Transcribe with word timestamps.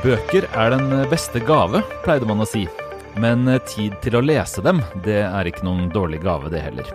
Bøker 0.00 0.46
er 0.56 0.70
den 0.72 0.86
beste 1.10 1.42
gave, 1.44 1.82
pleide 2.06 2.24
man 2.24 2.40
å 2.40 2.46
si. 2.48 2.62
Men 3.20 3.44
tid 3.68 3.98
til 4.00 4.14
å 4.16 4.22
lese 4.24 4.62
dem, 4.64 4.78
det 5.04 5.18
er 5.26 5.50
ikke 5.50 5.66
noen 5.66 5.90
dårlig 5.92 6.22
gave, 6.22 6.48
det 6.48 6.62
heller. 6.64 6.88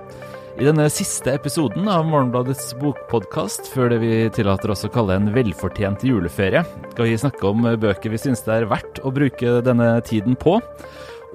I 0.57 0.65
denne 0.65 0.87
siste 0.89 1.35
episoden 1.35 1.85
av 1.91 2.07
Morgenbladets 2.09 2.71
bokpodkast, 2.81 3.69
før 3.69 3.93
det 3.93 3.99
vi 4.01 4.11
tillater 4.33 4.73
oss 4.73 4.87
å 4.87 4.89
kalle 4.89 5.19
en 5.19 5.29
velfortjent 5.35 6.01
juleferie, 6.07 6.65
skal 6.95 7.11
vi 7.11 7.21
snakke 7.21 7.45
om 7.45 7.69
bøker 7.77 8.09
vi 8.09 8.23
syns 8.25 8.41
det 8.47 8.57
er 8.57 8.69
verdt 8.73 9.03
å 9.05 9.13
bruke 9.13 9.59
denne 9.67 9.93
tiden 10.07 10.33
på. 10.33 10.57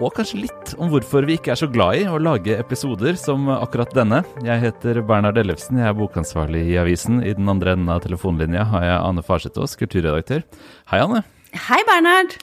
Og 0.00 0.14
kanskje 0.16 0.42
litt 0.48 0.74
om 0.80 0.90
hvorfor 0.90 1.22
vi 1.28 1.38
ikke 1.38 1.54
er 1.54 1.60
så 1.60 1.70
glad 1.70 2.00
i 2.00 2.06
å 2.10 2.18
lage 2.18 2.58
episoder 2.58 3.14
som 3.20 3.46
akkurat 3.60 3.94
denne. 3.94 4.24
Jeg 4.42 4.64
heter 4.64 5.04
Bernhard 5.06 5.38
Ellefsen, 5.38 5.78
jeg 5.78 5.92
er 5.92 6.00
bokansvarlig 6.02 6.66
i 6.72 6.80
avisen. 6.82 7.22
I 7.22 7.36
den 7.38 7.52
andre 7.52 7.76
enden 7.76 7.94
av 7.94 8.02
telefonlinja 8.02 8.66
har 8.72 8.88
jeg 8.88 9.02
Ane 9.04 9.22
Farsetås, 9.22 9.78
kulturredaktør. 9.78 10.48
Hei, 10.90 11.04
Anne. 11.04 11.28
Hei, 11.50 11.80
Bernhard. 11.86 12.36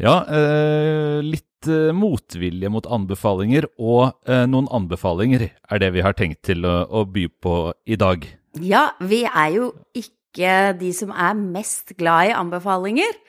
Ja, 0.00 0.22
eh, 0.24 1.18
litt 1.20 1.68
eh, 1.68 1.90
motvilje 1.92 2.70
mot 2.72 2.86
anbefalinger, 2.88 3.66
og 3.76 4.14
eh, 4.28 4.46
noen 4.48 4.70
anbefalinger 4.72 5.48
er 5.50 5.82
det 5.82 5.90
vi 5.92 6.04
har 6.04 6.16
tenkt 6.16 6.44
til 6.48 6.64
å, 6.64 7.02
by 7.04 7.26
på 7.44 7.56
i 7.84 7.98
dag. 8.00 8.24
Ja, 8.64 8.88
vi 9.04 9.24
er 9.28 9.50
jo 9.52 9.72
ikke 9.92 10.72
de 10.80 10.94
som 10.96 11.12
er 11.12 11.36
mest 11.36 11.92
glad 11.98 12.30
i 12.30 12.36
anbefalinger. 12.38 13.20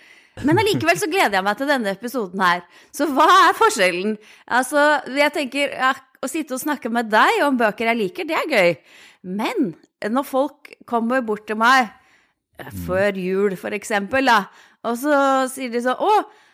Men 0.48 0.62
allikevel 0.62 0.96
så 1.02 1.10
gleder 1.12 1.36
jeg 1.36 1.48
meg 1.50 1.60
til 1.60 1.68
denne 1.68 1.92
episoden 1.98 2.46
her. 2.46 2.64
Så 2.96 3.10
hva 3.12 3.28
er 3.50 3.58
forskjellen? 3.60 4.16
Altså, 4.56 4.86
jeg 5.12 5.36
tenker 5.36 5.74
ja, 5.74 5.92
å 6.24 6.32
sitte 6.32 6.56
og 6.56 6.64
snakke 6.64 6.92
med 6.94 7.12
deg 7.12 7.44
om 7.44 7.60
bøker 7.60 7.92
jeg 7.92 8.04
liker, 8.06 8.30
det 8.30 8.38
er 8.40 8.54
gøy. 8.54 8.76
Men 9.28 9.74
når 10.00 10.28
folk 10.30 10.78
kommer 10.88 11.26
bort 11.28 11.44
til 11.50 11.60
meg 11.60 11.92
før 12.86 13.16
jul, 13.20 13.56
for 13.60 13.76
eksempel, 13.76 14.28
da, 14.28 14.44
og 14.88 15.00
så 15.00 15.16
sier 15.52 15.72
de 15.74 15.82
sånn 15.84 16.00
Å, 16.00 16.12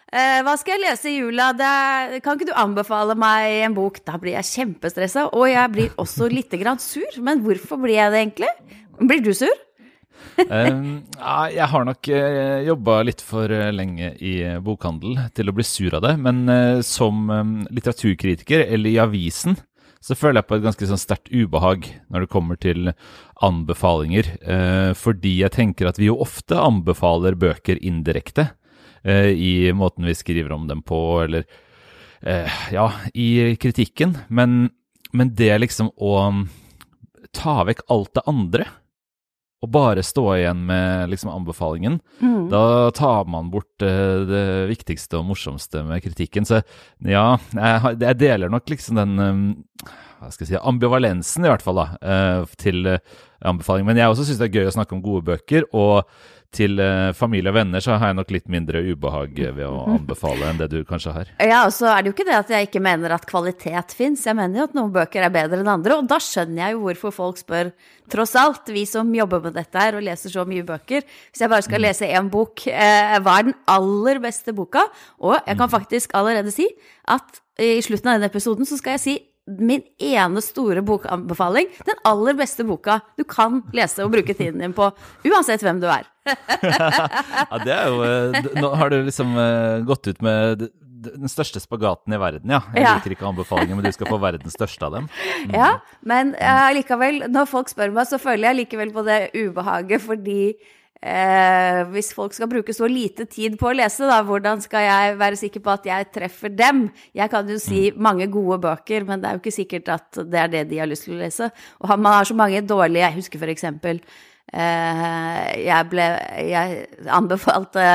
eh, 0.09 0.39
hva 0.45 0.55
skal 0.57 0.75
jeg 0.75 0.83
lese 0.85 1.11
i 1.11 1.19
jula? 1.19 1.51
Er, 1.53 2.17
kan 2.25 2.39
ikke 2.39 2.49
du 2.49 2.55
anbefale 2.57 3.17
meg 3.19 3.65
en 3.67 3.75
bok? 3.77 4.01
Da 4.07 4.17
blir 4.21 4.37
jeg 4.39 4.51
kjempestressa, 4.51 5.27
og 5.31 5.45
jeg 5.51 5.73
blir 5.75 6.01
også 6.01 6.29
litt 6.31 6.55
grann 6.61 6.81
sur. 6.81 7.19
Men 7.21 7.43
hvorfor 7.45 7.81
blir 7.83 7.99
jeg 7.99 8.13
det 8.13 8.23
egentlig? 8.23 8.51
Blir 9.01 9.21
du 9.23 9.31
sur? 9.35 9.53
um, 10.35 11.03
jeg 11.55 11.67
har 11.71 11.85
nok 11.87 12.09
uh, 12.11 12.15
eh, 12.15 12.65
jobba 12.67 12.97
litt 13.07 13.21
for 13.23 13.51
uh, 13.51 13.69
lenge 13.71 14.13
i 14.19 14.33
bokhandel 14.63 15.19
til 15.35 15.51
å 15.51 15.55
bli 15.55 15.65
sur 15.67 15.95
av 15.95 16.03
det. 16.07 16.15
Men 16.25 16.43
uh, 16.49 16.81
som 16.85 17.29
litteraturkritiker, 17.69 18.65
eller 18.65 18.95
i 18.95 18.99
avisen, 19.03 19.59
så 20.05 20.13
føler 20.17 20.39
jeg 20.39 20.49
på 20.49 20.57
et 20.59 20.65
ganske 20.67 20.87
sånn 20.89 21.01
sterkt 21.01 21.31
ubehag 21.33 21.87
når 22.13 22.25
det 22.25 22.31
kommer 22.33 22.59
til 22.61 22.91
anbefalinger. 23.41 24.27
fordi 24.93 25.39
jeg 25.39 25.53
tenker 25.55 25.89
at 25.89 25.97
vi 25.97 26.11
jo 26.11 26.19
ofte 26.21 26.59
anbefaler 26.61 27.33
bøker 27.33 27.81
indirekte 27.81 28.51
i 29.05 29.71
måten 29.73 30.05
vi 30.05 30.13
skriver 30.17 30.53
om 30.53 30.67
dem 30.69 30.83
på, 30.85 30.99
eller 31.23 31.45
ja, 32.73 32.85
i 33.13 33.55
kritikken. 33.57 34.13
Men, 34.29 34.69
men 35.11 35.33
det 35.33 35.51
liksom 35.57 35.89
å 35.97 36.45
ta 37.33 37.63
vekk 37.65 37.85
alt 37.89 38.13
det 38.13 38.25
andre 38.29 38.69
og 39.63 39.71
bare 39.71 40.03
stå 40.05 40.25
igjen 40.35 40.65
med 40.67 41.09
liksom 41.09 41.31
anbefalingen, 41.31 41.99
mm. 42.19 42.47
da 42.51 42.91
tar 42.95 43.29
man 43.31 43.49
bort 43.53 43.85
uh, 43.85 44.25
det 44.27 44.45
viktigste 44.69 45.19
og 45.19 45.29
morsomste 45.31 45.85
med 45.87 46.03
kritikken. 46.05 46.47
Så 46.47 46.61
ja, 47.01 47.27
jeg, 47.55 47.95
jeg 48.03 48.19
deler 48.21 48.51
nok 48.51 48.69
liksom 48.69 48.99
den 48.99 49.15
um, 49.21 49.45
hva 50.19 50.31
skal 50.31 50.45
jeg 50.45 50.53
si, 50.53 50.59
ambivalensen, 50.61 51.45
i 51.45 51.51
hvert 51.51 51.63
fall, 51.65 51.81
da, 51.81 51.87
uh, 52.01 52.53
til 52.61 52.87
uh, 52.87 53.01
anbefalingen. 53.45 53.89
Men 53.89 53.99
jeg 53.99 54.11
også 54.11 54.27
syns 54.27 54.41
det 54.41 54.49
er 54.49 54.61
gøy 54.61 54.69
å 54.69 54.75
snakke 54.77 54.95
om 54.97 55.03
gode 55.05 55.25
bøker. 55.27 55.67
og 55.75 56.07
til 56.55 56.79
eh, 56.81 57.11
familie 57.17 57.51
og 57.51 57.57
venner 57.57 57.83
så 57.83 57.97
har 57.99 58.11
jeg 58.11 58.17
nok 58.19 58.31
litt 58.33 58.47
mindre 58.51 58.81
ubehag 58.87 59.37
ved 59.57 59.65
å 59.67 59.83
anbefale 59.95 60.49
enn 60.49 60.61
det 60.61 60.69
du 60.71 60.79
kanskje 60.87 61.13
har. 61.15 61.31
Ja, 61.41 61.65
og 61.67 61.73
så 61.75 61.89
er 61.91 62.01
det 62.01 62.11
jo 62.11 62.15
ikke 62.15 62.27
det 62.29 62.37
at 62.37 62.53
jeg 62.55 62.69
ikke 62.69 62.83
mener 62.83 63.15
at 63.15 63.27
kvalitet 63.29 63.95
fins. 63.97 64.25
Jeg 64.27 64.37
mener 64.37 64.61
jo 64.61 64.67
at 64.69 64.77
noen 64.77 64.93
bøker 64.95 65.27
er 65.27 65.33
bedre 65.33 65.61
enn 65.61 65.71
andre, 65.75 65.99
og 65.99 66.09
da 66.09 66.19
skjønner 66.23 66.63
jeg 66.63 66.77
jo 66.77 66.81
hvorfor 66.87 67.15
folk 67.15 67.41
spør, 67.41 67.71
tross 68.11 68.35
alt, 68.39 68.69
vi 68.73 68.85
som 68.89 69.13
jobber 69.17 69.43
med 69.47 69.57
dette 69.57 69.81
her 69.81 69.97
og 69.97 70.05
leser 70.05 70.33
så 70.33 70.45
mye 70.47 70.65
bøker. 70.65 71.05
Hvis 71.31 71.45
jeg 71.45 71.51
bare 71.51 71.65
skal 71.65 71.81
mm. 71.81 71.85
lese 71.87 72.11
én 72.19 72.31
bok, 72.33 72.67
eh, 72.69 73.15
hva 73.25 73.39
er 73.39 73.49
den 73.49 73.57
aller 73.71 74.21
beste 74.23 74.55
boka? 74.55 74.85
Og 75.21 75.37
jeg 75.37 75.55
kan 75.55 75.67
mm. 75.67 75.75
faktisk 75.75 76.17
allerede 76.17 76.53
si 76.53 76.69
at 77.11 77.41
i 77.61 77.79
slutten 77.83 78.11
av 78.11 78.17
denne 78.17 78.31
episoden 78.31 78.67
så 78.67 78.77
skal 78.79 78.97
jeg 78.97 79.05
si 79.05 79.15
min 79.45 79.83
ene 80.01 80.41
store 80.41 80.81
bokanbefaling. 80.85 81.69
Den 81.85 81.99
aller 82.07 82.37
beste 82.37 82.65
boka 82.65 82.99
du 83.17 83.23
kan 83.29 83.61
lese 83.77 84.05
og 84.05 84.13
bruke 84.15 84.33
tiden 84.33 84.63
din 84.63 84.73
på, 84.75 84.89
uansett 85.27 85.65
hvem 85.65 85.81
du 85.83 85.87
er. 85.91 86.07
ja, 86.65 87.57
det 87.61 87.69
er 87.69 87.91
jo 87.93 87.99
eh, 88.01 88.47
Nå 88.57 88.71
har 88.79 88.89
du 88.89 88.95
liksom 89.05 89.35
eh, 89.37 89.83
gått 89.85 90.09
ut 90.09 90.23
med 90.25 90.63
den 91.05 91.29
største 91.29 91.61
spagaten 91.61 92.15
i 92.15 92.17
verden, 92.17 92.49
ja. 92.49 92.63
Jeg 92.73 92.85
liker 92.87 93.13
ikke 93.13 93.27
anbefalinger, 93.29 93.77
men 93.77 93.85
du 93.85 93.93
skal 93.93 94.09
få 94.09 94.17
verdens 94.21 94.55
største 94.57 94.87
av 94.87 94.97
dem. 94.97 95.09
Mm. 95.45 95.53
Ja, 95.59 95.69
men 96.01 96.33
uh, 96.39 96.69
likevel, 96.73 97.27
når 97.29 97.51
folk 97.51 97.69
spør 97.69 97.93
meg, 97.93 98.09
så 98.09 98.17
føler 98.21 98.49
jeg 98.49 98.63
likevel 98.63 98.93
på 98.95 99.05
det 99.05 99.19
ubehaget 99.35 100.01
fordi 100.01 100.39
Eh, 101.05 101.79
hvis 101.93 102.07
folk 102.17 102.33
skal 102.33 102.49
bruke 102.49 102.73
så 102.73 102.87
lite 102.89 103.27
tid 103.29 103.59
på 103.61 103.69
å 103.69 103.75
lese, 103.77 104.07
da, 104.09 104.23
hvordan 104.25 104.63
skal 104.63 104.87
jeg 104.87 105.17
være 105.19 105.37
sikker 105.37 105.61
på 105.61 105.73
at 105.75 105.83
jeg 105.85 106.07
treffer 106.15 106.49
dem? 106.49 106.87
Jeg 107.13 107.29
kan 107.29 107.49
jo 107.51 107.59
si 107.61 107.91
mm. 107.91 107.99
mange 108.07 108.25
gode 108.33 108.57
bøker, 108.63 109.05
men 109.05 109.21
det 109.21 109.29
er 109.29 109.37
jo 109.37 109.43
ikke 109.43 109.53
sikkert 109.53 109.91
at 109.93 110.23
det 110.25 110.39
er 110.41 110.49
det 110.55 110.63
de 110.71 110.79
har 110.81 110.89
lyst 110.89 111.05
til 111.05 111.13
å 111.13 111.21
lese. 111.21 111.51
Og 111.77 111.93
man 111.93 112.17
har 112.17 112.25
så 112.25 112.37
mange 112.37 112.63
dårlige 112.65 113.05
Jeg 113.05 113.17
husker 113.19 113.43
for 113.43 113.53
eksempel 113.53 114.01
eh, 114.01 115.51
jeg, 115.67 115.89
ble, 115.93 116.09
jeg 116.49 117.05
anbefalte 117.05 117.85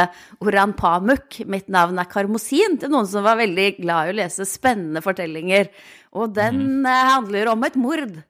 Oran 0.47 0.77
Pamuk, 0.79 1.41
'Mitt 1.43 1.67
navn 1.67 1.99
er 1.99 2.11
Karmosin', 2.15 2.79
til 2.79 2.95
noen 2.95 3.11
som 3.11 3.27
var 3.27 3.41
veldig 3.43 3.73
glad 3.81 4.07
i 4.07 4.15
å 4.15 4.19
lese 4.23 4.47
spennende 4.47 5.03
fortellinger. 5.03 5.73
Og 6.15 6.31
den 6.39 6.63
mm. 6.63 6.87
Eh, 6.87 7.07
handler 7.17 7.57
om 7.57 7.67
et 7.67 7.75
mord. 7.79 8.21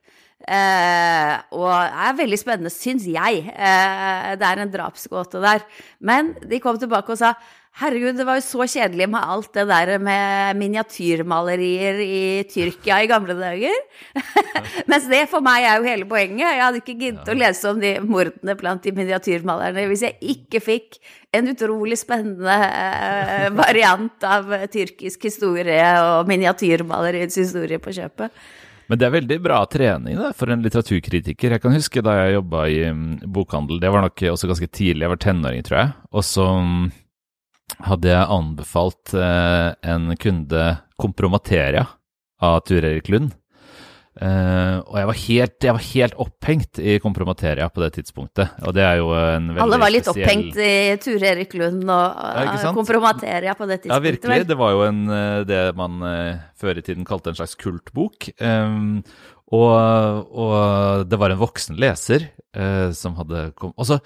Eh, 0.47 1.33
og 1.53 1.71
er 1.71 2.17
veldig 2.17 2.39
spennende, 2.39 2.73
syns 2.73 3.07
jeg. 3.09 3.45
Eh, 3.51 4.29
det 4.39 4.47
er 4.47 4.61
en 4.61 4.73
drapsgåte 4.73 5.41
der. 5.43 5.65
Men 5.99 6.35
de 6.41 6.61
kom 6.63 6.79
tilbake 6.81 7.13
og 7.13 7.21
sa 7.21 7.35
herregud, 7.79 8.17
det 8.19 8.25
var 8.27 8.35
jo 8.37 8.43
så 8.43 8.65
kjedelig 8.67 9.07
med 9.13 9.23
alt 9.23 9.53
det 9.55 9.63
der 9.69 9.91
med 10.03 10.57
miniatyrmalerier 10.59 12.01
i 12.03 12.21
Tyrkia 12.51 12.99
i 13.03 13.09
gamle 13.09 13.37
dager. 13.39 13.77
Mens 14.91 15.07
det 15.09 15.23
for 15.31 15.43
meg 15.45 15.63
er 15.63 15.79
jo 15.79 15.87
hele 15.87 16.07
poenget. 16.09 16.43
Jeg 16.43 16.63
hadde 16.65 16.81
ikke 16.81 16.97
giddet 16.99 17.31
ja. 17.31 17.33
å 17.33 17.39
lese 17.39 17.71
om 17.71 17.81
de 17.81 17.93
mordene 18.03 18.57
blant 18.59 18.83
de 18.83 18.93
miniatyrmalerne 18.97 19.87
hvis 19.87 20.05
jeg 20.09 20.33
ikke 20.35 20.63
fikk 20.65 20.99
en 21.31 21.47
utrolig 21.53 21.95
spennende 22.01 22.57
eh, 22.67 23.47
variant 23.55 24.27
av 24.27 24.51
tyrkisk 24.73 25.29
historie 25.29 25.85
og 26.03 26.27
miniatyrmaleriets 26.29 27.39
historie 27.39 27.79
på 27.79 27.95
kjøpet. 27.95 28.35
Men 28.91 28.99
det 28.99 29.05
er 29.07 29.13
veldig 29.13 29.37
bra 29.39 29.61
trening 29.71 30.17
det, 30.19 30.33
for 30.35 30.51
en 30.51 30.65
litteraturkritiker. 30.65 31.53
Jeg 31.55 31.63
kan 31.63 31.71
huske 31.71 32.01
da 32.03 32.17
jeg 32.17 32.33
jobba 32.35 32.65
i 32.67 32.81
um, 32.91 33.05
bokhandel, 33.23 33.79
det 33.79 33.87
var 33.93 34.03
nok 34.03 34.23
også 34.33 34.49
ganske 34.49 34.67
tidlig, 34.67 35.05
jeg 35.05 35.13
var 35.13 35.21
tenåring, 35.23 35.63
tror 35.63 35.77
jeg. 35.79 35.93
Og 36.11 36.25
så 36.27 36.47
um, 36.59 36.89
hadde 37.87 38.11
jeg 38.11 38.31
anbefalt 38.35 39.13
eh, 39.15 39.69
en 39.93 40.11
kunde 40.19 40.65
Kompromateria 40.99 41.85
av 42.43 42.59
Tur 42.67 42.83
Erik 42.83 43.07
Lund. 43.13 43.31
Uh, 44.21 44.77
og 44.85 44.97
jeg 44.99 45.07
var, 45.09 45.17
helt, 45.17 45.55
jeg 45.65 45.73
var, 45.73 45.85
helt, 45.87 46.15
opphengt 46.21 46.77
i 46.77 46.97
kompromateria 47.01 47.65
på 47.73 47.81
det 47.81 47.89
tidspunktet. 47.95 48.51
Og 48.69 48.75
det 48.77 48.83
er 48.85 48.99
jo 48.99 49.07
en 49.17 49.47
veldig 49.49 49.63
Alle 49.63 49.79
var 49.81 49.93
litt 49.93 50.05
spesiell... 50.05 50.27
opphengt 50.27 50.59
i 50.61 50.73
Ture 51.01 51.31
Erik 51.31 51.55
Lund 51.57 51.89
og 51.89 52.19
ja, 52.45 52.73
kompromateria 52.75 53.55
på 53.57 53.65
det 53.65 53.79
tidspunktet. 53.79 53.95
Ja, 53.95 54.03
virkelig. 54.05 54.49
Det 54.51 54.57
var 54.59 54.75
jo 54.75 54.83
en, 54.85 54.99
eh, 55.15 55.39
det 55.49 55.61
man 55.79 56.05
uh, 56.05 56.43
før 56.53 56.77
i 56.77 56.83
tiden 56.85 57.07
kalte 57.07 57.33
en 57.33 57.39
slags 57.39 57.57
kultbok. 57.57 58.29
Um, 58.37 59.01
og, 59.51 59.73
og, 60.29 60.53
det 61.09 61.17
var 61.19 61.33
en 61.33 61.41
voksen 61.41 61.81
leser 61.81 62.29
uh, 62.53 62.93
som 62.93 63.17
hadde 63.17 63.47
kom... 63.57 63.73
Og 63.73 63.89
så 63.89 63.99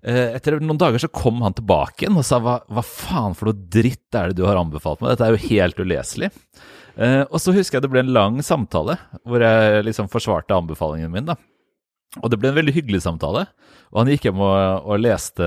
etter 0.00 0.54
noen 0.64 0.78
dager 0.80 0.96
så 0.96 1.10
kom 1.12 1.42
han 1.44 1.52
tilbake 1.52 2.06
igjen 2.06 2.16
og 2.16 2.24
sa 2.24 2.38
hva, 2.40 2.54
hva 2.72 2.80
faen 2.80 3.34
for 3.36 3.50
noe 3.50 3.66
dritt 3.68 4.16
er 4.16 4.30
det 4.30 4.38
du 4.38 4.46
har 4.48 4.56
anbefalt 4.56 5.02
meg? 5.02 5.12
Dette 5.12 5.26
er 5.26 5.36
jo 5.36 5.50
helt 5.50 5.82
uleselig. 5.84 6.30
Uh, 7.00 7.24
og 7.30 7.38
så 7.40 7.54
husker 7.56 7.78
jeg 7.78 7.86
det 7.86 7.92
ble 7.92 8.02
en 8.04 8.12
lang 8.12 8.42
samtale 8.44 8.98
hvor 9.24 9.40
jeg 9.40 9.86
liksom 9.86 10.10
forsvarte 10.12 10.56
anbefalingen 10.56 11.12
min. 11.12 11.30
da. 11.30 11.38
Og 12.18 12.26
det 12.26 12.40
ble 12.42 12.50
en 12.50 12.56
veldig 12.56 12.72
hyggelig 12.74 13.04
samtale. 13.04 13.44
Og 13.90 14.00
han 14.00 14.10
gikk 14.10 14.26
hjem 14.26 14.40
og, 14.42 14.86
og 14.90 14.98
leste 15.02 15.46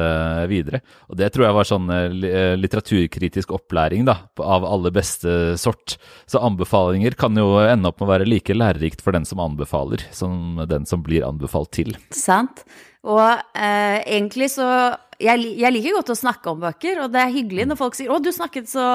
videre. 0.52 0.80
Og 1.12 1.18
det 1.20 1.30
tror 1.34 1.46
jeg 1.48 1.58
var 1.58 1.68
sånn 1.68 1.92
eh, 1.92 2.16
eh, 2.30 2.54
litteraturkritisk 2.60 3.52
opplæring 3.56 4.08
da, 4.08 4.16
av 4.40 4.64
aller 4.68 4.94
beste 4.96 5.58
sort. 5.60 5.98
Så 6.28 6.40
anbefalinger 6.44 7.18
kan 7.20 7.36
jo 7.40 7.58
ende 7.60 7.92
opp 7.92 8.00
med 8.00 8.08
å 8.08 8.14
være 8.14 8.30
like 8.30 8.56
lærerikt 8.56 9.04
for 9.04 9.16
den 9.16 9.28
som 9.28 9.44
anbefaler, 9.44 10.06
som 10.16 10.62
den 10.70 10.88
som 10.88 11.04
blir 11.04 11.28
anbefalt 11.28 11.74
til. 11.76 11.96
Sant. 12.16 12.64
Og 13.04 13.26
eh, 13.28 14.00
egentlig 14.08 14.54
så 14.56 14.68
jeg, 15.20 15.44
jeg, 15.60 15.72
liker 15.76 16.00
godt 16.00 16.14
å 16.16 16.20
snakke 16.20 16.52
om 16.52 16.64
bøker, 16.64 17.04
og 17.04 17.12
det 17.12 17.24
er 17.24 17.36
hyggelig 17.36 17.68
når 17.70 17.80
folk 17.80 17.96
sier 17.96 18.12
'Å, 18.12 18.24
du 18.24 18.32
snakket 18.32 18.72
så 18.72 18.86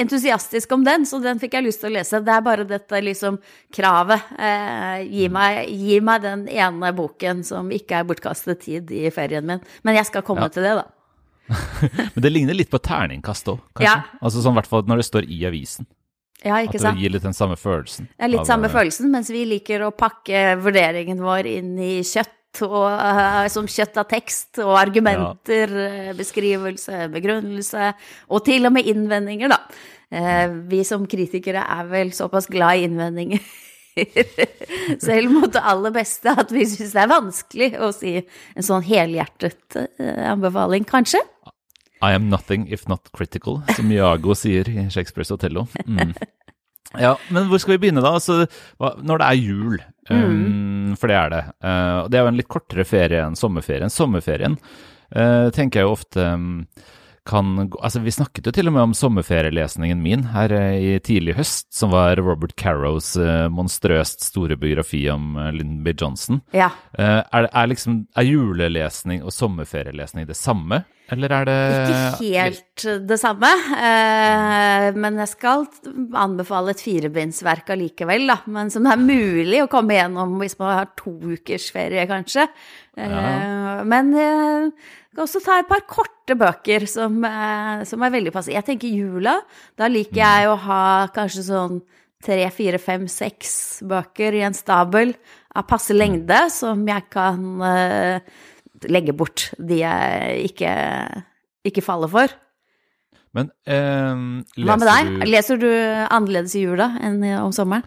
entusiastisk 0.00 0.72
om 0.72 0.84
den, 0.84 1.06
så 1.06 1.20
den 1.22 1.40
fikk 1.42 1.58
jeg 1.58 1.66
lyst 1.66 1.82
til 1.82 1.90
å 1.90 1.96
lese. 1.98 2.22
Det 2.24 2.32
er 2.32 2.44
bare 2.44 2.64
dette 2.68 3.00
liksom 3.04 3.38
kravet. 3.74 4.32
Eh, 4.38 5.04
gi, 5.04 5.28
meg, 5.32 5.68
gi, 5.68 6.00
meg, 6.04 6.24
den 6.24 6.46
ene 6.48 6.92
boken 6.96 7.44
som 7.46 7.70
ikke 7.74 8.00
er 8.00 8.08
bortkastet 8.08 8.64
tid 8.64 8.92
i 8.96 9.06
ferien 9.14 9.46
min. 9.46 9.62
Men 9.84 10.00
jeg 10.00 10.08
skal 10.08 10.24
komme 10.26 10.48
ja. 10.48 10.54
til 10.54 10.68
det, 10.68 10.76
da. 10.80 10.86
Men 12.14 12.22
det 12.24 12.32
ligner 12.32 12.56
litt 12.56 12.70
på 12.72 12.80
terningkast 12.80 13.50
òg, 13.52 13.60
kanskje? 13.76 13.90
Ja. 13.90 14.22
Altså 14.22 14.44
sånn 14.44 14.56
i 14.56 14.62
hvert 14.62 14.70
fall 14.70 14.86
når 14.88 15.02
det 15.02 15.08
står 15.10 15.28
i 15.28 15.42
avisen. 15.50 15.88
Ja, 16.42 16.58
ikke 16.58 16.80
sant? 16.80 16.96
At 16.96 16.98
det 16.98 17.04
gir 17.04 17.12
litt 17.14 17.26
den 17.26 17.36
samme 17.36 17.56
følelsen. 17.60 18.08
Er 18.18 18.30
litt 18.32 18.48
samme 18.48 18.66
eh, 18.66 18.74
følelsen, 18.74 19.10
mens 19.12 19.30
vi 19.30 19.44
liker 19.46 19.84
å 19.86 19.92
pakke 19.94 20.56
vurderingen 20.62 21.20
vår 21.22 21.48
inn 21.52 21.76
i 21.78 21.92
kjøtt, 22.06 22.34
og, 22.66 22.84
uh, 22.92 23.46
som 23.52 23.70
kjøtt 23.70 23.96
av 24.02 24.08
tekst, 24.10 24.60
og 24.60 24.76
argumenter, 24.80 25.72
ja. 25.72 26.12
beskrivelse, 26.18 27.06
begrunnelse, 27.14 27.92
og 28.28 28.44
til 28.46 28.68
og 28.68 28.76
med 28.76 28.92
innvendinger, 28.92 29.52
da. 29.54 29.62
Uh, 30.12 30.60
vi 30.68 30.82
som 30.84 31.08
kritikere 31.08 31.64
er 31.64 31.88
vel 31.88 32.12
såpass 32.16 32.50
glad 32.52 32.82
i 32.82 32.88
innvendinger. 32.90 33.52
Selv 35.06 35.32
mot 35.32 35.52
det 35.52 35.62
aller 35.68 35.92
beste 35.94 36.32
at 36.32 36.52
vi 36.52 36.64
syns 36.68 36.94
det 36.94 37.02
er 37.02 37.10
vanskelig 37.10 37.70
å 37.82 37.90
si 37.94 38.14
en 38.20 38.66
sånn 38.66 38.84
helhjertet 38.86 39.76
eh, 39.76 40.22
anbefaling, 40.30 40.86
kanskje. 40.88 41.20
I 42.02 42.16
am 42.16 42.28
nothing 42.32 42.66
if 42.72 42.88
not 42.90 43.12
critical, 43.14 43.60
som 43.76 43.92
Iago 43.94 44.34
sier 44.34 44.68
i 44.68 44.88
Shakespeares 44.90 45.30
Otello. 45.34 45.68
Mm. 45.86 46.16
Ja, 47.00 47.16
men 47.32 47.48
hvor 47.50 47.60
skal 47.62 47.76
vi 47.76 47.82
begynne, 47.86 48.04
da? 48.04 48.14
Altså, 48.18 48.46
når 48.78 49.22
det 49.22 49.28
er 49.28 49.40
jul, 49.40 49.76
um, 50.10 50.96
for 51.00 51.10
det 51.12 51.18
er 51.18 51.30
det. 51.32 51.42
Uh, 51.64 52.08
det 52.08 52.18
er 52.18 52.24
jo 52.24 52.32
en 52.32 52.40
litt 52.40 52.50
kortere 52.52 52.86
ferie 52.88 53.22
enn 53.24 53.38
sommerferien. 53.38 53.92
Sommerferien 53.92 54.58
uh, 54.58 55.48
tenker 55.54 55.80
jeg 55.80 55.88
jo 55.88 55.94
ofte 55.94 56.26
um, 56.34 56.50
kan 57.28 57.68
Altså, 57.78 58.00
vi 58.02 58.10
snakket 58.10 58.48
jo 58.48 58.52
til 58.54 58.66
og 58.66 58.74
med 58.74 58.82
om 58.82 58.94
sommerferielesningen 58.98 60.00
min 60.02 60.24
her 60.32 60.52
uh, 60.58 60.74
i 60.74 60.96
tidlig 61.06 61.36
høst, 61.38 61.68
som 61.74 61.92
var 61.94 62.18
Robert 62.18 62.56
Carrows 62.58 63.14
monstrøst 63.54 64.26
store 64.26 64.58
biografi 64.58 65.04
om 65.12 65.36
Lyndon 65.54 65.84
B. 65.86 65.94
Johnson. 65.94 66.42
Ja. 66.56 66.72
Er, 66.98 67.46
er, 67.46 67.70
liksom, 67.70 68.02
er 68.18 68.26
julelesning 68.26 69.22
og 69.22 69.32
sommerferielesning 69.32 70.26
det 70.26 70.36
samme, 70.36 70.82
eller 71.10 71.32
er 71.34 71.48
det 71.48 71.56
Ikke 71.82 72.44
helt 72.46 72.84
det 73.08 73.18
samme, 73.20 73.48
eh, 73.76 74.86
men 74.96 75.18
jeg 75.20 75.30
skal 75.32 75.66
anbefale 76.16 76.72
et 76.72 76.82
firebindsverk 76.82 77.72
allikevel, 77.74 78.24
da. 78.30 78.38
Men 78.52 78.70
som 78.72 78.86
er 78.88 79.00
mulig 79.00 79.60
å 79.64 79.70
komme 79.72 79.98
gjennom 79.98 80.38
hvis 80.40 80.56
man 80.60 80.76
har 80.78 80.92
to 80.98 81.12
ukers 81.34 81.68
ferie, 81.74 82.06
kanskje. 82.08 82.46
Ja. 82.96 83.82
Men 83.88 84.12
eh, 84.14 84.70
jeg 84.70 85.18
kan 85.18 85.24
også 85.26 85.42
ta 85.44 85.58
et 85.60 85.68
par 85.68 85.84
korte 85.90 86.36
bøker 86.38 86.86
som, 86.88 87.18
eh, 87.28 87.82
som 87.88 88.06
er 88.06 88.14
veldig 88.14 88.32
passe. 88.32 88.54
Jeg 88.54 88.64
tenker 88.68 88.88
jula. 88.88 89.36
Da 89.76 89.90
liker 89.92 90.22
jeg 90.22 90.48
å 90.48 90.56
ha 90.68 90.84
kanskje 91.12 91.44
sånn 91.50 91.82
tre, 92.22 92.46
fire, 92.54 92.78
fem, 92.80 93.04
seks 93.10 93.82
bøker 93.90 94.38
i 94.38 94.46
en 94.46 94.56
stabel 94.56 95.12
av 95.58 95.66
passe 95.68 95.92
lengde, 95.92 96.46
som 96.54 96.86
jeg 96.88 97.04
kan 97.12 97.42
legge 98.90 99.14
bort 99.16 99.50
de 99.58 99.82
jeg 99.82 100.48
ikke, 100.50 100.72
ikke 101.68 101.84
faller 101.84 102.10
for. 102.12 102.34
Men 103.32 103.48
eh, 103.64 104.12
Hva 104.60 104.76
med 104.76 104.88
deg? 104.88 105.12
du 105.22 105.26
Leser 105.30 105.60
du 105.60 105.70
annerledes 105.72 106.56
i 106.58 106.66
jula 106.66 106.92
enn 107.00 107.22
om 107.40 107.54
sommeren? 107.54 107.86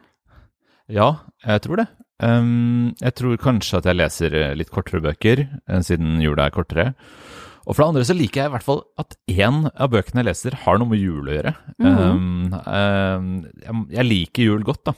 Ja, 0.91 1.11
jeg 1.45 1.63
tror 1.65 1.81
det. 1.81 1.87
Um, 2.23 2.93
jeg 3.01 3.15
tror 3.17 3.39
kanskje 3.41 3.79
at 3.81 3.87
jeg 3.89 3.97
leser 3.99 4.35
eh, 4.39 4.53
litt 4.55 4.71
kortere 4.71 5.01
bøker, 5.03 5.41
eh, 5.67 5.81
siden 5.83 6.21
jula 6.23 6.47
er 6.47 6.53
kortere. 6.55 6.93
Og 7.65 7.73
for 7.73 7.81
det 7.81 7.87
andre 7.89 8.05
så 8.07 8.15
liker 8.15 8.43
jeg 8.43 8.51
i 8.51 8.53
hvert 8.53 8.65
fall 8.67 8.83
at 9.01 9.17
én 9.31 9.65
av 9.73 9.89
bøkene 9.91 10.21
jeg 10.21 10.29
leser, 10.29 10.57
har 10.63 10.77
noe 10.79 10.91
med 10.91 11.01
jul 11.01 11.27
å 11.27 11.33
gjøre. 11.33 11.55
um, 11.81 12.53
um, 12.53 13.31
jeg, 13.49 13.81
jeg 13.97 14.07
liker 14.07 14.49
jul 14.51 14.65
godt, 14.67 14.83
da. 14.91 14.93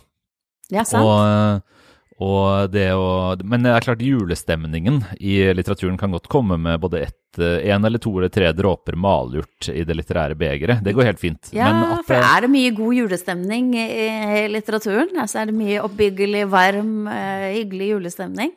Ja, 0.76 0.84
sant? 0.84 1.08
Og, 1.08 1.16
og 1.16 1.87
det 2.74 2.88
å 2.98 3.38
Men 3.46 3.62
det 3.62 3.76
er 3.76 3.84
klart, 3.86 4.02
julestemningen 4.02 5.04
i 5.22 5.36
litteraturen 5.54 6.00
kan 6.02 6.16
godt 6.16 6.26
komme 6.32 6.58
med 6.58 6.82
både 6.82 7.04
ett, 7.06 7.38
én 7.38 7.86
eller 7.86 8.02
to 8.02 8.16
eller 8.18 8.32
tre 8.34 8.50
dråper 8.58 8.98
malurt 8.98 9.68
i 9.70 9.84
det 9.86 9.94
litterære 10.00 10.34
begeret. 10.34 10.82
Det 10.82 10.96
går 10.98 11.12
helt 11.12 11.22
fint. 11.22 11.52
ja, 11.54 11.68
men 11.70 12.00
at 12.00 12.08
for 12.08 12.18
det, 12.18 12.24
er 12.26 12.46
det 12.48 12.50
mye 12.56 12.72
god 12.80 12.98
julestemning 12.98 13.74
i 13.78 14.48
litteraturen? 14.50 15.14
Altså 15.22 15.44
er 15.44 15.52
det 15.52 15.58
mye 15.60 15.84
oppbyggelig, 15.86 16.48
varm, 16.50 16.96
eh, 17.14 17.52
hyggelig 17.60 17.92
julestemning? 17.94 18.56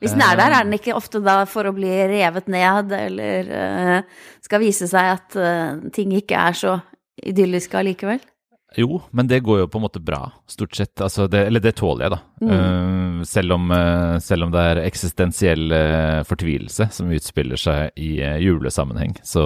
Hvis 0.00 0.14
den 0.14 0.22
er 0.24 0.38
der, 0.38 0.54
er 0.54 0.64
den 0.64 0.78
ikke 0.78 0.94
ofte 0.96 1.20
da 1.20 1.42
for 1.50 1.68
å 1.68 1.74
bli 1.76 1.90
revet 2.08 2.46
ned, 2.48 2.94
eller 2.96 3.50
eh, 3.52 4.20
skal 4.40 4.62
vise 4.62 4.88
seg 4.88 5.10
at 5.18 5.36
eh, 5.36 5.82
ting 5.92 6.14
ikke 6.16 6.38
er 6.40 6.56
så 6.56 6.78
idylliske 7.20 7.76
allikevel? 7.76 8.22
Jo, 8.78 9.00
men 9.10 9.26
det 9.26 9.40
går 9.42 9.64
jo 9.64 9.68
på 9.70 9.80
en 9.80 9.82
måte 9.82 10.02
bra, 10.02 10.20
stort 10.46 10.76
sett. 10.78 10.94
Altså 11.02 11.26
det, 11.30 11.42
eller 11.48 11.62
det 11.62 11.72
tåler 11.80 12.06
jeg, 12.06 12.12
da. 12.14 12.20
Eh, 12.54 13.22
selv, 13.26 13.56
om, 13.56 13.70
uh, 13.74 14.18
selv 14.22 14.46
om 14.46 14.52
det 14.54 14.62
er 14.62 14.82
eksistensiell 14.84 15.74
uh, 15.74 16.20
fortvilelse 16.28 16.86
som 16.94 17.10
utspiller 17.10 17.58
seg 17.58 17.98
i 17.98 18.12
julesammenheng, 18.44 19.16
så 19.26 19.44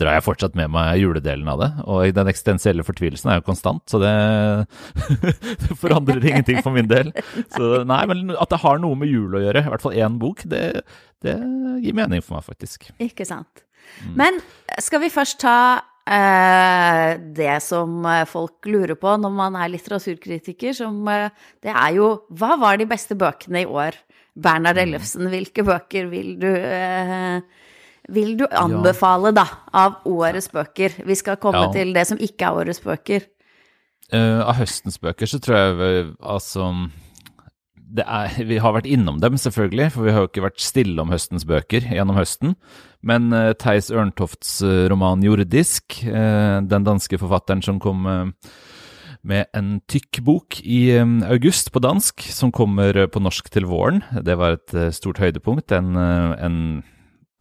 drar 0.00 0.16
jeg 0.16 0.24
fortsatt 0.26 0.56
med 0.58 0.72
meg 0.74 0.98
juledelen 0.98 1.50
av 1.52 1.62
det. 1.62 1.70
Og 1.86 2.16
den 2.16 2.30
eksistensielle 2.32 2.86
fortvilelsen 2.86 3.30
er 3.30 3.38
jo 3.38 3.46
konstant, 3.46 3.84
så 3.86 4.00
det, 4.02 4.12
det 5.62 5.78
forandrer 5.78 6.24
ingenting 6.24 6.62
for 6.64 6.74
min 6.74 6.90
del. 6.90 7.12
Så 7.54 7.84
nei, 7.86 8.02
men 8.10 8.34
at 8.34 8.50
det 8.50 8.62
har 8.64 8.82
noe 8.82 8.98
med 8.98 9.12
jul 9.12 9.38
å 9.38 9.44
gjøre, 9.44 9.66
i 9.68 9.74
hvert 9.74 9.86
fall 9.86 9.98
én 10.02 10.18
bok, 10.22 10.42
det, 10.50 10.82
det 11.22 11.38
gir 11.84 11.94
mening 11.94 12.24
for 12.24 12.40
meg, 12.40 12.48
faktisk. 12.48 12.90
Ikke 13.02 13.28
sant. 13.28 13.66
Men 14.16 14.38
skal 14.80 15.02
vi 15.02 15.12
først 15.12 15.40
ta 15.42 15.56
det 16.06 17.56
som 17.62 18.04
eh, 18.10 18.24
folk 18.26 18.66
lurer 18.66 18.96
på 18.98 19.12
når 19.22 19.34
man 19.36 19.54
er 19.60 19.70
litteraturkritiker, 19.70 20.74
som 20.74 20.96
eh, 21.08 21.28
det 21.62 21.70
er 21.70 21.92
jo 21.94 22.08
Hva 22.34 22.56
var 22.58 22.80
de 22.80 22.88
beste 22.90 23.14
bøkene 23.18 23.62
i 23.62 23.68
år? 23.70 23.94
Bernhard 24.34 24.80
Ellefsen, 24.80 25.28
hvilke 25.28 25.62
bøker 25.66 26.08
vil 26.10 26.34
du 26.40 26.48
eh, 26.48 27.42
vil 28.12 28.32
du 28.40 28.46
anbefale, 28.50 29.30
da, 29.36 29.44
av 29.78 30.00
årets 30.10 30.48
bøker? 30.50 30.96
Vi 31.06 31.14
skal 31.14 31.36
komme 31.38 31.68
Ja. 31.68 31.72
til 31.72 31.92
det 31.94 32.06
som 32.08 32.18
ikke 32.18 32.48
er 32.48 32.58
årets 32.64 32.80
bøker. 32.82 33.28
Uh, 34.12 34.42
av 34.42 34.58
høstens 34.58 34.98
bøker 34.98 35.30
så 35.30 35.38
tror 35.40 35.56
jeg 35.56 35.76
vi- 35.78 36.16
altså 36.20 36.90
det 37.76 38.04
er, 38.06 38.44
Vi 38.44 38.58
har 38.58 38.72
vært 38.72 38.86
innom 38.90 39.20
dem, 39.20 39.36
selvfølgelig, 39.36 39.92
for 39.92 40.02
vi 40.02 40.10
har 40.10 40.20
jo 40.24 40.28
ikke 40.28 40.42
vært 40.50 40.60
stille 40.60 40.98
om 41.00 41.10
høstens 41.10 41.44
bøker 41.44 41.80
gjennom 41.92 42.16
høsten. 42.16 42.56
Men 43.06 43.32
uh, 43.34 43.50
Theis 43.58 43.90
Ørntofts 43.90 44.60
eh, 44.62 44.86
roman 44.90 45.22
'Jordisk', 45.24 46.04
eh, 46.06 46.58
den 46.62 46.86
danske 46.86 47.18
forfatteren 47.18 47.62
som 47.64 47.80
kom 47.82 48.06
med 49.22 49.46
en 49.54 49.76
tykk 49.90 50.18
bok 50.26 50.56
i 50.66 50.96
august 51.30 51.70
på 51.70 51.82
dansk, 51.82 52.24
som 52.34 52.50
kommer 52.50 52.96
på 53.06 53.20
norsk 53.22 53.50
til 53.54 53.68
våren. 53.70 54.00
Det 54.26 54.34
var 54.34 54.56
et 54.56 54.74
stort 54.96 55.20
høydepunkt. 55.22 55.70
En, 55.70 55.94
en, 55.94 56.56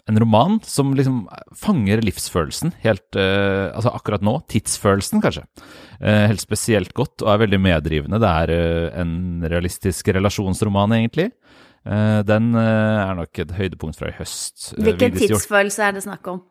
en 0.05 0.19
roman 0.21 0.59
som 0.61 0.93
liksom 0.93 1.23
fanger 1.57 2.03
livsfølelsen 2.05 2.75
helt 2.85 3.17
Altså 3.17 3.95
akkurat 3.97 4.21
nå, 4.21 4.35
tidsfølelsen, 4.53 5.23
kanskje. 5.25 5.47
Helt 6.05 6.45
spesielt 6.45 6.93
godt, 6.93 7.23
og 7.25 7.33
er 7.33 7.43
veldig 7.47 7.61
meddrivende. 7.65 8.21
Det 8.21 8.29
er 8.29 9.01
en 9.01 9.41
realistisk 9.49 10.13
relasjonsroman, 10.13 10.93
egentlig. 10.99 11.31
Eh, 11.81 12.21
den 12.27 12.53
eh, 12.53 13.01
er 13.01 13.17
nok 13.17 13.41
et 13.41 13.53
høydepunkt 13.57 13.97
fra 13.97 14.11
i 14.11 14.15
høst. 14.19 14.71
Eh, 14.75 14.85
Hvilken 14.85 15.15
tidsfølelse 15.17 15.87
er 15.87 15.97
det 15.97 16.05
snakk 16.07 16.33
om? 16.33 16.47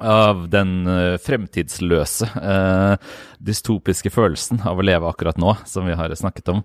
av 0.00 0.46
den 0.48 0.86
fremtidsløse, 1.20 2.24
dystopiske 3.44 4.08
følelsen 4.08 4.62
av 4.64 4.80
å 4.80 4.86
leve 4.88 5.04
akkurat 5.04 5.36
nå, 5.36 5.52
som 5.68 5.84
vi 5.84 5.92
har 5.92 6.14
snakket 6.16 6.48
om. 6.48 6.62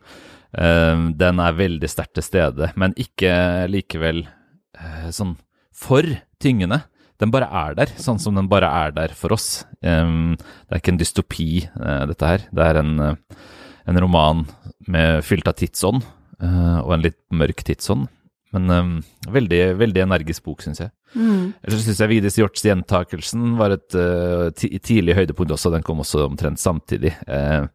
Den 0.55 1.41
er 1.43 1.57
veldig 1.57 1.89
sterkt 1.91 2.15
til 2.15 2.23
stede, 2.23 2.69
men 2.79 2.95
ikke 2.95 3.67
likevel 3.67 4.23
sånn 5.11 5.35
for 5.75 6.07
tyngende. 6.39 6.85
Den 7.19 7.35
bare 7.35 7.51
er 7.51 7.75
der, 7.75 7.91
sånn 7.99 8.23
som 8.23 8.39
den 8.39 8.47
bare 8.47 8.71
er 8.85 8.95
der 8.95 9.11
for 9.11 9.35
oss. 9.35 9.65
Det 9.83 9.91
er 9.91 10.79
ikke 10.79 10.95
en 10.95 11.03
dystopi, 11.03 11.51
dette 12.07 12.31
her. 12.31 12.47
Det 12.47 12.63
er 12.63 12.79
en, 12.79 12.95
en 13.11 14.03
roman 14.07 14.47
med, 14.87 15.19
fylt 15.27 15.51
av 15.51 15.59
tidsånd, 15.59 16.07
og 16.41 16.91
en 16.93 17.03
litt 17.05 17.19
mørk 17.33 17.63
tidsånd. 17.65 18.05
Men 18.55 18.71
um, 18.71 18.91
veldig, 19.33 19.61
veldig 19.79 20.03
energisk 20.05 20.45
bok, 20.47 20.61
syns 20.63 20.79
jeg. 20.79 20.91
Ellers 21.17 21.83
syns 21.83 21.99
jeg 21.99 22.11
Vigdis 22.11 22.37
Hjorts 22.39 22.63
gjentakelsen 22.63 23.57
var 23.59 23.75
et 23.75 23.97
uh, 23.97 24.47
ti 24.55 24.69
tidlig 24.79 25.17
høydepunkt 25.17 25.51
også. 25.55 25.73
Den 25.73 25.83
kom 25.85 25.99
også 26.03 26.23
omtrent 26.29 26.61
samtidig. 26.61 27.11
Uh, 27.27 27.67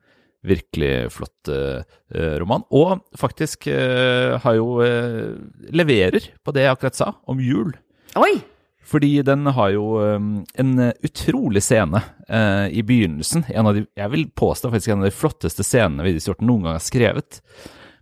virkelig 0.42 1.12
flott 1.12 1.48
eh, 1.48 1.82
eh, 2.14 2.34
roman. 2.42 2.64
Og 2.74 3.02
faktisk 3.18 3.68
eh, 3.70 4.38
har 4.42 4.56
jo 4.58 4.80
eh, 4.84 5.34
leverer 5.74 6.32
på 6.42 6.54
det 6.54 6.66
jeg 6.66 6.74
akkurat 6.76 6.98
sa, 6.98 7.12
om 7.30 7.42
jul. 7.42 7.72
Oi! 8.18 8.34
Fordi 8.92 9.14
den 9.24 9.46
har 9.54 9.70
jo 9.72 9.84
um, 10.02 10.32
en 10.58 10.72
utrolig 11.06 11.62
scene 11.64 12.02
eh, 12.26 12.66
i 12.74 12.82
begynnelsen. 12.84 13.46
En 13.54 13.70
av 13.70 13.78
de, 13.78 13.86
jeg 13.96 14.12
vil 14.12 14.26
påstå 14.36 14.72
faktisk 14.72 14.92
en 14.92 15.04
av 15.04 15.08
de 15.08 15.14
flotteste 15.16 15.64
scenene 15.64 16.04
Vigdis 16.04 16.26
Hjorten 16.28 16.50
noen 16.50 16.66
gang 16.66 16.76
har 16.76 16.84
skrevet. 16.84 17.38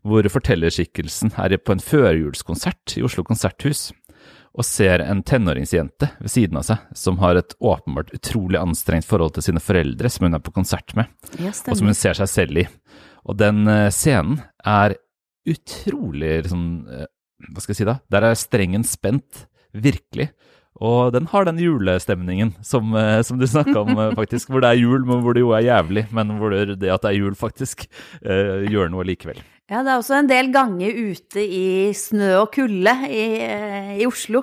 Hvor 0.06 0.24
fortellerskikkelsen 0.32 1.34
er 1.36 1.58
på 1.60 1.74
en 1.74 1.82
førjulskonsert 1.84 2.96
i 2.96 3.04
Oslo 3.04 3.24
konserthus 3.26 3.90
og 4.50 4.66
ser 4.66 5.02
en 5.04 5.22
tenåringsjente 5.26 6.08
ved 6.18 6.32
siden 6.32 6.58
av 6.58 6.66
seg 6.66 6.96
som 6.98 7.20
har 7.22 7.38
et 7.38 7.54
åpenbart 7.62 8.10
utrolig 8.16 8.58
anstrengt 8.58 9.06
forhold 9.06 9.36
til 9.36 9.46
sine 9.46 9.62
foreldre, 9.62 10.10
som 10.10 10.26
hun 10.26 10.36
er 10.38 10.42
på 10.42 10.54
konsert 10.54 10.94
med, 10.98 11.10
Ja, 11.38 11.52
og 11.52 11.78
som 11.78 11.86
hun 11.86 11.96
ser 11.96 12.18
seg 12.18 12.30
selv 12.32 12.64
i. 12.64 12.66
Og 13.30 13.38
den 13.38 13.62
eh, 13.70 13.88
scenen 13.94 14.40
er 14.66 14.96
utrolig 15.48 16.40
liksom 16.44 16.64
eh, 16.90 17.08
Hva 17.50 17.62
skal 17.62 17.72
jeg 17.72 17.80
si 17.80 17.88
da? 17.88 18.00
Der 18.12 18.26
er 18.26 18.36
strengen 18.36 18.82
spent, 18.84 19.46
virkelig. 19.72 20.28
Og 20.80 21.12
den 21.14 21.28
har 21.30 21.46
den 21.46 21.60
julestemningen 21.60 22.52
som, 22.64 22.92
eh, 22.96 23.20
som 23.24 23.38
du 23.40 23.46
snakka 23.48 23.84
om, 23.84 24.02
faktisk. 24.20 24.50
Hvor 24.50 24.64
det 24.64 24.72
er 24.72 24.82
jul, 24.82 25.06
men 25.08 25.22
hvor 25.24 25.36
det 25.36 25.44
jo 25.44 25.54
er 25.56 25.64
jævlig. 25.68 26.08
Men 26.16 26.34
hvor 26.40 26.52
det, 26.52 26.80
det 26.82 26.92
at 26.92 27.06
det 27.06 27.14
er 27.14 27.20
jul, 27.20 27.38
faktisk, 27.38 27.86
gjør 28.20 28.92
noe 28.92 29.06
likevel. 29.08 29.40
Ja, 29.70 29.84
det 29.86 29.92
er 29.92 30.00
også 30.00 30.16
en 30.18 30.28
del 30.30 30.48
ganger 30.50 30.96
ute 30.98 31.42
i 31.46 31.90
snø 31.94 32.30
og 32.40 32.48
kulde 32.56 32.90
i, 33.06 33.26
i 34.02 34.06
Oslo. 34.08 34.42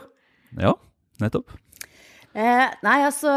Ja, 0.56 0.72
nettopp. 1.20 1.52
Eh, 2.38 2.68
nei, 2.86 2.98
altså 3.02 3.32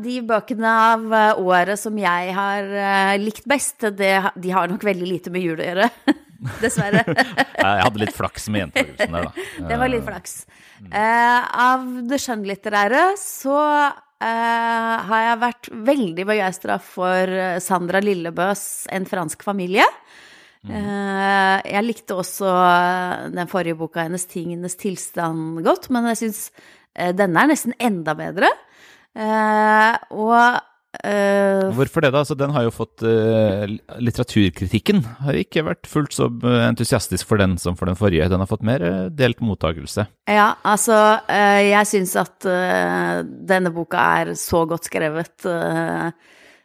De 0.00 0.16
bøkene 0.24 0.70
av 0.94 1.02
året 1.42 1.76
som 1.78 1.96
jeg 2.00 2.32
har 2.34 2.70
eh, 2.72 3.14
likt 3.20 3.44
best, 3.50 3.84
det, 3.98 4.14
de 4.40 4.52
har 4.54 4.70
nok 4.70 4.84
veldig 4.86 5.06
lite 5.06 5.30
med 5.30 5.44
jul 5.44 5.60
å 5.60 5.68
gjøre. 5.68 5.88
Dessverre. 6.62 7.04
jeg 7.60 7.84
hadde 7.84 8.02
litt 8.02 8.16
flaks 8.16 8.48
med 8.50 8.64
gjentakelsen 8.64 9.14
der, 9.14 9.28
da. 9.28 9.46
Det 9.70 9.78
var 9.82 9.92
litt 9.92 10.06
flaks. 10.06 10.34
Eh, 10.88 11.50
av 11.68 11.84
det 12.10 12.18
skjønnlitterære 12.24 13.04
så 13.20 13.58
eh, 13.60 14.96
har 15.12 15.26
jeg 15.28 15.42
vært 15.44 15.70
veldig 15.92 16.26
begeistra 16.32 16.80
for 16.82 17.38
Sandra 17.62 18.02
Lillebøs 18.02 18.64
'En 18.90 19.06
fransk 19.06 19.46
familie'. 19.46 19.86
Mm. 20.60 20.74
jeg 21.64 21.84
likte 21.86 22.18
også 22.20 22.50
den 23.32 23.48
forrige 23.48 23.78
boka 23.80 24.02
hennes, 24.04 24.26
'Tingenes 24.28 24.76
tilstand', 24.76 25.62
godt, 25.64 25.88
men 25.88 26.10
jeg 26.12 26.18
syns 26.20 26.50
denne 27.16 27.40
er 27.40 27.48
nesten 27.48 27.72
enda 27.80 28.12
bedre. 28.18 28.50
og 30.10 30.60
Uh, 30.90 31.70
Hvorfor 31.70 32.02
det, 32.02 32.10
da? 32.10 32.24
Altså, 32.24 32.34
den 32.34 32.50
har 32.50 32.64
jo 32.66 32.72
fått 32.74 33.04
uh, 33.06 33.62
Litteraturkritikken 34.02 35.04
har 35.22 35.36
ikke 35.38 35.62
vært 35.62 35.86
fullt 35.86 36.16
så 36.16 36.26
entusiastisk 36.66 37.28
for 37.30 37.38
den 37.38 37.54
som 37.62 37.76
for 37.78 37.86
den 37.86 37.98
forrige. 37.98 38.26
Den 38.32 38.42
har 38.42 38.50
fått 38.50 38.66
mer 38.66 38.82
uh, 38.82 39.04
delt 39.14 39.38
mottakelse. 39.38 40.08
Ja, 40.26 40.48
altså 40.66 40.98
Jeg 41.30 41.86
syns 41.86 42.16
at 42.18 42.46
denne 43.46 43.70
boka 43.74 44.02
er 44.20 44.34
så 44.38 44.64
godt 44.68 44.90
skrevet. 44.90 45.46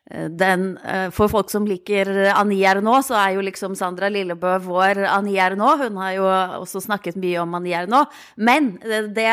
Den, 0.05 0.75
for 1.17 1.31
folk 1.33 1.49
som 1.49 1.65
liker 1.65 2.11
Annie 2.29 2.61
Ernaux, 2.69 3.07
så 3.07 3.15
er 3.17 3.31
jo 3.33 3.45
liksom 3.47 3.73
Sandra 3.73 4.05
Lillebø 4.13 4.51
vår 4.61 4.99
Annie 5.09 5.39
Ernaux. 5.41 5.81
Hun 5.81 5.97
har 5.97 6.11
jo 6.13 6.27
også 6.59 6.83
snakket 6.85 7.17
mye 7.17 7.39
om 7.41 7.57
Annie 7.57 7.73
Ernaux. 7.73 8.13
Men 8.37 8.75
det, 8.85 9.31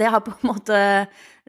det 0.00 0.14
har 0.14 0.24
på 0.24 0.32
en 0.32 0.48
måte 0.48 0.80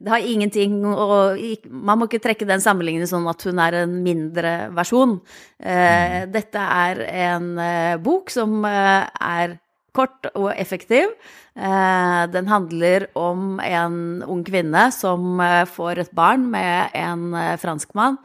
det 0.04 0.10
har 0.10 0.26
ingenting 0.26 0.82
å 0.84 1.36
Man 1.70 2.00
må 2.00 2.08
ikke 2.10 2.24
trekke 2.24 2.48
den 2.50 2.64
sammenligningen 2.64 3.10
sånn 3.10 3.28
at 3.30 3.44
hun 3.46 3.62
er 3.62 3.84
en 3.84 4.00
mindre 4.06 4.54
versjon. 4.76 5.20
Eh, 5.60 6.24
mm. 6.26 6.34
dette 6.34 6.64
er 6.64 7.04
en 7.28 7.52
eh, 7.62 7.96
bok 8.02 8.34
som 8.34 8.64
eh, 8.68 9.06
er 9.06 9.58
kort 9.94 10.32
og 10.34 10.50
effektiv. 10.58 11.14
Den 11.54 12.48
handler 12.50 13.04
om 13.14 13.60
en 13.62 13.98
ung 14.26 14.40
kvinne 14.48 14.88
som 14.96 15.38
får 15.70 16.00
et 16.02 16.16
barn 16.18 16.48
med 16.50 16.96
en 16.98 17.28
franskmann. 17.62 18.18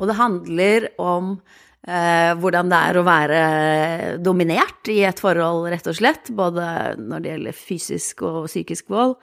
Og 0.00 0.10
det 0.10 0.16
handler 0.18 0.88
om 0.98 1.36
hvordan 1.82 2.72
det 2.72 2.80
er 2.88 2.98
å 2.98 3.04
være 3.06 3.44
dominert 4.22 4.90
i 4.90 5.00
et 5.06 5.22
forhold, 5.22 5.68
rett 5.70 5.86
og 5.86 5.98
slett. 6.00 6.32
Både 6.34 6.66
når 6.98 7.22
det 7.22 7.32
gjelder 7.36 7.58
fysisk 7.60 8.26
og 8.26 8.50
psykisk 8.50 8.90
vold. 8.90 9.14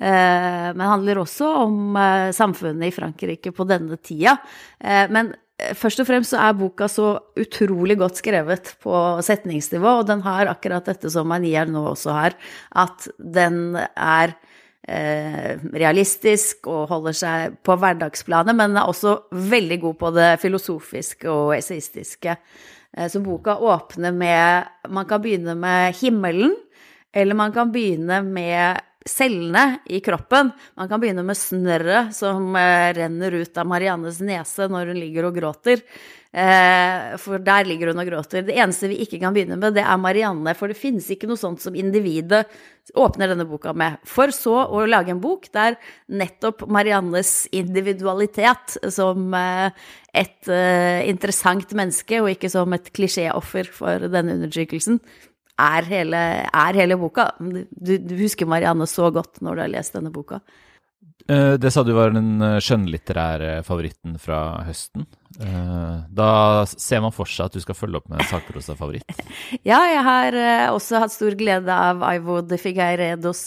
Eh, 0.00 0.68
men 0.72 0.80
det 0.80 0.88
handler 0.88 1.20
også 1.20 1.48
om 1.66 1.96
eh, 2.00 2.30
samfunnet 2.32 2.88
i 2.88 2.94
Frankrike 2.94 3.52
på 3.52 3.66
denne 3.68 3.98
tida. 4.00 4.38
Eh, 4.80 5.04
men 5.12 5.34
først 5.78 6.02
og 6.02 6.08
fremst 6.08 6.32
så 6.34 6.40
er 6.42 6.56
boka 6.58 6.88
så 6.90 7.08
utrolig 7.38 7.96
godt 8.00 8.20
skrevet 8.20 8.72
på 8.82 8.94
setningsnivå, 9.24 9.98
og 10.00 10.08
den 10.08 10.24
har 10.26 10.50
akkurat 10.50 10.88
dette 10.90 11.10
som 11.12 11.28
Manier 11.30 11.70
nå 11.70 11.84
også 11.92 12.16
har, 12.16 12.36
at 12.82 13.08
den 13.18 13.76
er 13.78 14.34
realistisk 14.82 16.66
og 16.66 16.88
holder 16.90 17.14
seg 17.14 17.52
på 17.62 17.76
hverdagsplanet, 17.78 18.56
men 18.58 18.74
er 18.74 18.88
også 18.90 19.14
veldig 19.30 19.78
god 19.84 19.98
på 20.00 20.10
det 20.16 20.30
filosofiske 20.42 21.30
og 21.30 21.52
esaistiske. 21.54 22.34
Så 22.90 23.22
boka 23.22 23.54
åpner 23.62 24.12
med 24.12 24.90
Man 24.90 25.06
kan 25.06 25.22
begynne 25.22 25.54
med 25.54 25.94
himmelen, 26.00 26.56
eller 27.14 27.38
man 27.38 27.54
kan 27.54 27.70
begynne 27.72 28.22
med 28.26 28.82
cellene 29.08 29.78
i 29.86 30.00
kroppen. 30.00 30.50
Man 30.78 30.88
kan 30.88 31.00
begynne 31.02 31.24
med 31.26 31.38
snørret 31.38 32.14
som 32.16 32.54
eh, 32.58 32.90
renner 32.96 33.38
ut 33.42 33.58
av 33.58 33.68
Mariannes 33.68 34.20
nese 34.24 34.68
når 34.70 34.92
hun 34.92 35.00
ligger 35.00 35.28
og 35.28 35.38
gråter. 35.38 35.82
Eh, 36.32 37.14
for 37.20 37.42
der 37.44 37.66
ligger 37.68 37.92
hun 37.92 38.02
og 38.02 38.08
gråter. 38.08 38.44
Det 38.46 38.56
eneste 38.56 38.88
vi 38.92 39.00
ikke 39.04 39.20
kan 39.22 39.34
begynne 39.34 39.58
med, 39.60 39.76
det 39.76 39.84
er 39.84 39.98
Marianne. 40.00 40.54
For 40.58 40.70
det 40.70 40.78
finnes 40.80 41.08
ikke 41.12 41.28
noe 41.30 41.40
sånt 41.40 41.62
som 41.64 41.76
individet 41.78 42.44
åpner 42.98 43.30
denne 43.32 43.46
boka 43.48 43.74
med. 43.76 43.98
For 44.08 44.32
så 44.34 44.54
å 44.64 44.84
lage 44.88 45.12
en 45.14 45.22
bok 45.22 45.50
der 45.54 45.76
nettopp 46.10 46.64
Mariannes 46.72 47.46
individualitet 47.52 48.78
som 48.92 49.34
eh, 49.36 49.90
et 50.12 50.48
interessant 51.08 51.70
menneske, 51.72 52.18
og 52.20 52.34
ikke 52.34 52.50
som 52.52 52.74
et 52.76 52.90
klisjéoffer 52.92 53.70
for 53.72 54.10
denne 54.12 54.34
undertrykkelsen, 54.36 54.98
er 55.60 55.88
hele, 55.90 56.20
er 56.48 56.78
hele 56.78 56.98
boka. 57.00 57.30
Du, 57.38 57.96
du, 57.98 58.14
husker 58.20 58.48
Marianne 58.48 58.86
så 58.90 59.10
godt 59.14 59.42
når 59.44 59.56
du 59.56 59.64
har 59.64 59.72
lest 59.72 59.96
denne 59.98 60.12
boka. 60.14 60.40
Eh, 61.30 61.54
det 61.60 61.70
sa 61.70 61.84
du 61.86 61.92
var 61.94 62.10
den 62.14 62.42
eh, 62.42 62.58
skjønnlitterære 62.62 63.60
favoritten 63.66 64.16
fra 64.22 64.62
høsten. 64.66 65.06
Eh, 65.38 65.96
da 66.10 66.30
ser 66.66 67.02
man 67.04 67.14
for 67.14 67.30
seg 67.30 67.46
at 67.46 67.56
du 67.56 67.62
skal 67.62 67.78
følge 67.78 68.00
opp 68.00 68.10
med 68.10 68.24
sakprosa-favoritt. 68.30 69.22
ja, 69.70 69.78
jeg 69.92 70.04
har 70.08 70.38
også 70.74 71.04
hatt 71.04 71.14
stor 71.14 71.36
glede 71.38 71.74
av 71.74 72.02
Ivo 72.10 72.40
de 72.42 72.58
Figueiredos 72.60 73.44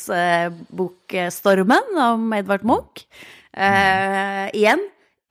bok 0.72 1.18
'Stormen' 1.34 2.04
om 2.08 2.30
Edvard 2.38 2.66
Munch. 2.68 3.08
Uh, 3.56 4.52
igjen, 4.52 4.82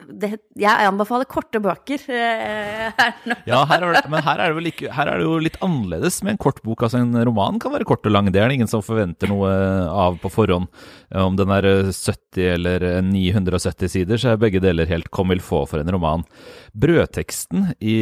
det, 0.09 0.31
jeg 0.59 0.89
anbefaler 0.89 1.29
korte 1.31 1.61
bøker. 1.63 2.03
Eh, 2.09 3.05
ja, 3.51 3.63
her 3.71 3.87
det, 3.97 4.05
men 4.13 4.25
her 4.27 4.43
er, 4.45 4.57
like, 4.63 4.91
her 4.93 5.11
er, 5.11 5.21
det 5.21 5.27
jo 5.27 5.39
litt 5.43 5.59
annerledes 5.65 6.21
med 6.25 6.35
en 6.35 6.43
kort 6.45 6.61
bok. 6.65 6.85
Altså 6.87 7.01
En 7.03 7.17
roman 7.27 7.61
kan 7.63 7.75
være 7.75 7.89
kort 7.89 8.07
og 8.07 8.15
lang, 8.15 8.31
det 8.33 8.43
er 8.43 8.51
det 8.51 8.59
ingen 8.59 8.71
som 8.71 8.85
forventer 8.85 9.31
noe 9.31 9.51
av 9.91 10.19
på 10.23 10.33
forhånd. 10.33 10.69
Om 11.15 11.39
den 11.39 11.53
er 11.55 11.69
70 11.91 12.51
eller 12.57 12.87
970 13.07 13.95
sider, 13.95 14.21
så 14.21 14.33
er 14.33 14.43
begge 14.43 14.63
deler 14.63 14.91
helt 14.91 15.11
comme 15.15 15.37
il 15.37 15.43
faut 15.45 15.69
for 15.71 15.83
en 15.83 15.93
roman. 15.95 16.25
Brødteksten 16.75 17.73
i 17.79 17.97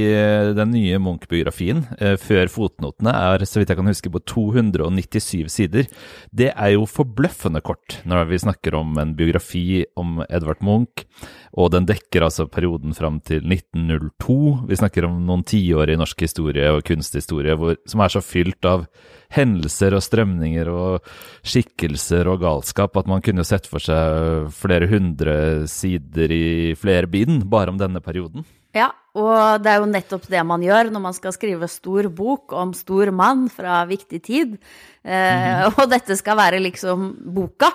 den 0.57 0.73
nye 0.73 1.01
Munch-biografien, 1.03 1.85
eh, 1.99 2.17
før 2.21 2.49
fotnotene, 2.53 3.13
er 3.13 3.45
så 3.49 3.61
vidt 3.61 3.73
jeg 3.73 3.81
kan 3.81 3.91
huske 3.91 4.13
på 4.13 4.23
297 4.33 5.51
sider. 5.53 5.89
Det 6.33 6.53
er 6.53 6.75
jo 6.77 6.89
forbløffende 6.89 7.63
kort 7.65 8.01
når 8.09 8.29
vi 8.31 8.43
snakker 8.47 8.77
om 8.79 8.97
en 8.99 9.15
biografi 9.19 9.85
om 9.97 10.23
Edvard 10.29 10.63
Munch. 10.65 11.05
Og 11.53 11.69
den 11.75 11.85
dekker 11.93 12.27
altså 12.27 12.49
perioden 12.51 12.97
fram 12.97 13.21
til 13.25 13.45
1902. 13.45 14.37
Vi 14.71 14.79
snakker 14.81 15.07
om 15.09 15.21
noen 15.27 15.45
tiår 15.49 15.93
i 15.93 15.99
norsk 16.01 16.25
historie 16.25 16.71
og 16.73 16.85
kunsthistorie 16.89 17.57
hvor, 17.59 17.77
som 17.89 18.03
er 18.05 18.15
så 18.15 18.23
fylt 18.25 18.69
av 18.69 18.87
hendelser 19.33 19.97
og 19.97 20.05
strømninger 20.05 20.71
og 20.73 21.13
skikkelser 21.45 22.29
og 22.31 22.43
galskap 22.45 22.97
at 23.01 23.09
man 23.11 23.25
kunne 23.25 23.47
sett 23.49 23.69
for 23.71 23.83
seg 23.83 24.51
flere 24.57 24.89
hundre 24.91 25.37
sider 25.71 26.33
i 26.33 26.45
flere 26.79 27.11
bind 27.11 27.47
bare 27.53 27.73
om 27.73 27.81
denne 27.81 28.03
perioden. 28.05 28.47
Ja, 28.73 28.89
og 29.13 29.61
det 29.61 29.69
er 29.69 29.83
jo 29.83 29.89
nettopp 29.91 30.25
det 30.33 30.41
man 30.49 30.63
gjør 30.65 30.89
når 30.93 31.03
man 31.05 31.17
skal 31.17 31.35
skrive 31.37 31.69
stor 31.69 32.09
bok 32.09 32.55
om 32.57 32.73
stor 32.77 33.11
mann 33.13 33.45
fra 33.53 33.83
viktig 33.89 34.21
tid. 34.25 34.55
Eh, 35.05 35.13
mm. 35.13 35.75
Og 35.77 35.89
dette 35.93 36.17
skal 36.17 36.39
være 36.41 36.63
liksom 36.65 37.11
boka 37.37 37.69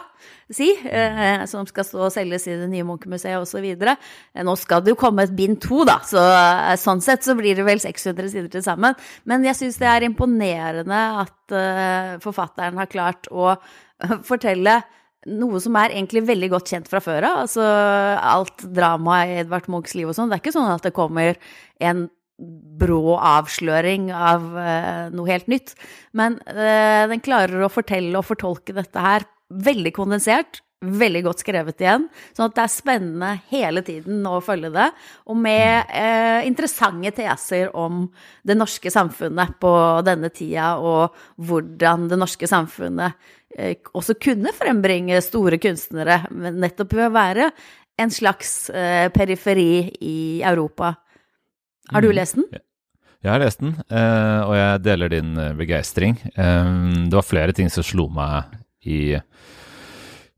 si, 0.50 0.72
eh, 0.72 1.44
som 1.46 1.68
skal 1.68 1.86
stå 1.86 2.06
og 2.08 2.14
selges 2.14 2.48
i 2.48 2.56
det 2.58 2.70
nye 2.72 2.86
Munch-museet 2.88 3.40
osv. 3.40 3.66
Eh, 3.68 4.44
nå 4.48 4.56
skal 4.60 4.84
det 4.84 4.94
jo 4.94 5.00
komme 5.00 5.28
et 5.28 5.36
bind 5.36 5.60
to, 5.64 5.84
da, 5.88 6.00
så 6.08 6.24
eh, 6.24 6.76
sånn 6.80 7.04
sett 7.04 7.28
så 7.28 7.36
blir 7.38 7.58
det 7.58 7.68
vel 7.68 7.82
600 7.84 8.32
sider 8.34 8.52
til 8.54 8.64
sammen. 8.66 8.96
Men 9.28 9.46
jeg 9.48 9.60
syns 9.60 9.80
det 9.82 9.90
er 9.92 10.08
imponerende 10.08 11.02
at 11.24 11.54
uh, 11.54 12.16
forfatteren 12.24 12.80
har 12.80 12.90
klart 12.92 13.30
å 13.32 13.56
fortelle 14.30 14.80
noe 15.26 15.60
som 15.64 15.76
er 15.80 15.96
egentlig 15.96 16.24
veldig 16.28 16.52
godt 16.54 16.72
kjent 16.74 16.92
fra 16.92 17.02
før 17.04 17.26
av. 17.30 17.40
Altså 17.46 17.64
alt 17.64 18.64
dramaet 18.76 19.34
i 19.34 19.40
Edvard 19.42 19.68
Munchs 19.72 19.96
liv 19.98 20.12
og 20.12 20.18
sånn. 20.18 20.30
Det 20.30 20.38
er 20.38 20.44
ikke 20.46 20.56
sånn 20.56 20.70
at 20.72 20.86
det 20.86 20.96
kommer 20.96 21.40
en 21.84 22.06
brå 22.78 23.16
avsløring 23.18 24.12
av 24.14 24.44
uh, 24.54 25.08
noe 25.10 25.32
helt 25.32 25.50
nytt. 25.50 25.74
Men 26.18 26.38
uh, 26.46 27.10
den 27.10 27.24
klarer 27.26 27.66
å 27.66 27.72
fortelle 27.74 28.14
og 28.20 28.28
fortolke 28.30 28.76
dette 28.78 29.02
her 29.02 29.26
veldig 29.48 29.94
kondensert, 29.96 30.62
veldig 30.86 31.24
godt 31.26 31.42
skrevet 31.42 31.82
igjen. 31.82 32.06
Sånn 32.38 32.52
at 32.52 32.58
det 32.58 32.64
er 32.64 32.74
spennende 32.74 33.32
hele 33.50 33.82
tiden 33.86 34.22
å 34.30 34.38
følge 34.46 34.70
det. 34.76 34.90
Og 35.32 35.40
med 35.42 35.90
eh, 35.90 36.46
interessante 36.50 37.14
teser 37.18 37.74
om 37.78 38.06
det 38.46 38.58
norske 38.60 38.92
samfunnet 38.94 39.58
på 39.62 39.74
denne 40.06 40.30
tida, 40.34 40.76
og 40.78 41.18
hvordan 41.42 42.06
det 42.12 42.22
norske 42.22 42.50
samfunnet 42.50 43.18
eh, 43.58 43.74
også 43.98 44.20
kunne 44.22 44.54
frembringe 44.56 45.18
store 45.26 45.60
kunstnere, 45.62 46.24
nettopp 46.32 46.94
ved 46.94 47.10
å 47.10 47.16
være 47.18 47.52
en 47.98 48.14
slags 48.14 48.70
eh, 48.70 49.10
periferi 49.14 49.90
i 50.06 50.18
Europa. 50.46 50.94
Har 51.90 52.04
du 52.04 52.12
mm. 52.12 52.18
lest 52.20 52.38
den? 52.38 52.50
Jeg 53.26 53.34
har 53.34 53.42
lest 53.42 53.64
den, 53.64 53.74
eh, 53.90 54.42
og 54.46 54.54
jeg 54.54 54.82
deler 54.86 55.10
din 55.12 55.34
eh, 55.42 55.56
begeistring. 55.58 56.20
Eh, 56.38 56.74
det 57.10 57.18
var 57.18 57.26
flere 57.26 57.56
ting 57.58 57.72
som 57.74 57.86
slo 57.86 58.06
meg 58.14 58.54
i, 58.86 59.18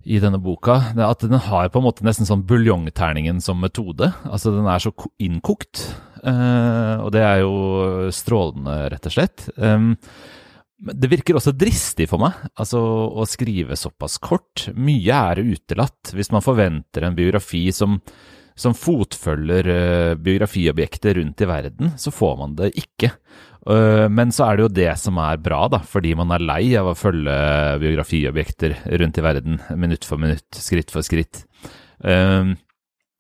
i 0.08 0.20
denne 0.24 0.40
boka, 0.40 0.78
at 0.96 1.24
den 1.26 1.42
har 1.44 1.70
på 1.72 1.82
en 1.82 1.86
måte 1.90 2.06
nesten 2.08 2.28
sånn 2.28 2.46
buljongterningen 2.48 3.42
som 3.44 3.60
metode. 3.60 4.12
Altså 4.30 4.54
den 4.56 4.68
er 4.72 4.80
så 4.84 4.94
innkokt, 5.20 5.84
uh, 6.24 7.04
og 7.04 7.12
det 7.16 7.24
er 7.26 7.42
jo 7.44 8.12
strålende, 8.16 8.78
rett 8.94 9.10
og 9.10 9.16
slett. 9.16 9.50
Det 10.80 11.12
virker 11.12 11.36
også 11.36 11.52
dristig 11.60 12.08
for 12.08 12.24
meg, 12.24 12.38
altså 12.56 12.80
å 12.80 13.28
skrive 13.28 13.76
såpass 13.76 14.16
kort. 14.24 14.70
Mye 14.80 15.22
er 15.34 15.44
utelatt 15.44 16.14
hvis 16.16 16.32
man 16.32 16.46
forventer 16.46 17.04
en 17.04 17.18
biografi 17.18 17.66
som, 17.76 17.98
som 18.56 18.78
fotfølger 18.78 19.68
uh, 19.68 20.16
biografiobjekter 20.16 21.20
rundt 21.20 21.44
i 21.44 21.50
verden, 21.52 21.92
så 22.00 22.16
får 22.16 22.40
man 22.40 22.56
det 22.62 22.72
ikke. 22.80 23.12
Uh, 23.68 24.08
men 24.12 24.32
så 24.36 24.46
er 24.46 24.58
det 24.58 24.66
jo 24.66 24.72
det 24.80 24.94
som 25.02 25.20
er 25.22 25.42
bra, 25.44 25.66
da, 25.72 25.82
fordi 25.84 26.14
man 26.18 26.32
er 26.36 26.46
lei 26.46 26.64
av 26.80 26.92
å 26.92 26.98
følge 26.98 27.36
biografiobjekter 27.82 28.78
rundt 29.02 29.20
i 29.20 29.26
verden 29.26 29.60
minutt 29.76 30.08
for 30.08 30.22
minutt, 30.22 30.48
skritt 30.56 30.94
for 30.94 31.06
skritt. 31.06 31.44
Uh, 32.00 32.56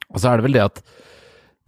og 0.09 0.21
så 0.21 0.31
er 0.31 0.39
det 0.39 0.47
vel 0.47 0.57
det 0.57 0.65
at 0.65 0.83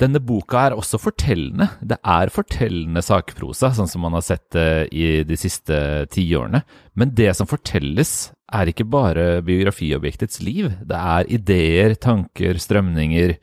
denne 0.01 0.21
boka 0.23 0.63
er 0.65 0.73
også 0.73 0.97
fortellende. 1.01 1.67
Det 1.85 1.99
er 1.99 2.31
fortellende 2.33 3.03
sakprosa, 3.05 3.69
sånn 3.75 3.89
som 3.89 4.01
man 4.05 4.15
har 4.17 4.23
sett 4.25 4.47
det 4.55 4.87
i 4.97 5.21
de 5.27 5.37
siste 5.37 5.77
tiårene. 6.13 6.63
Men 6.97 7.13
det 7.17 7.29
som 7.37 7.49
fortelles, 7.49 8.31
er 8.51 8.67
ikke 8.67 8.87
bare 8.91 9.25
biografiobjektets 9.47 10.41
liv. 10.43 10.71
Det 10.87 10.97
er 10.97 11.29
ideer, 11.31 11.93
tanker, 11.95 12.57
strømninger, 12.59 13.35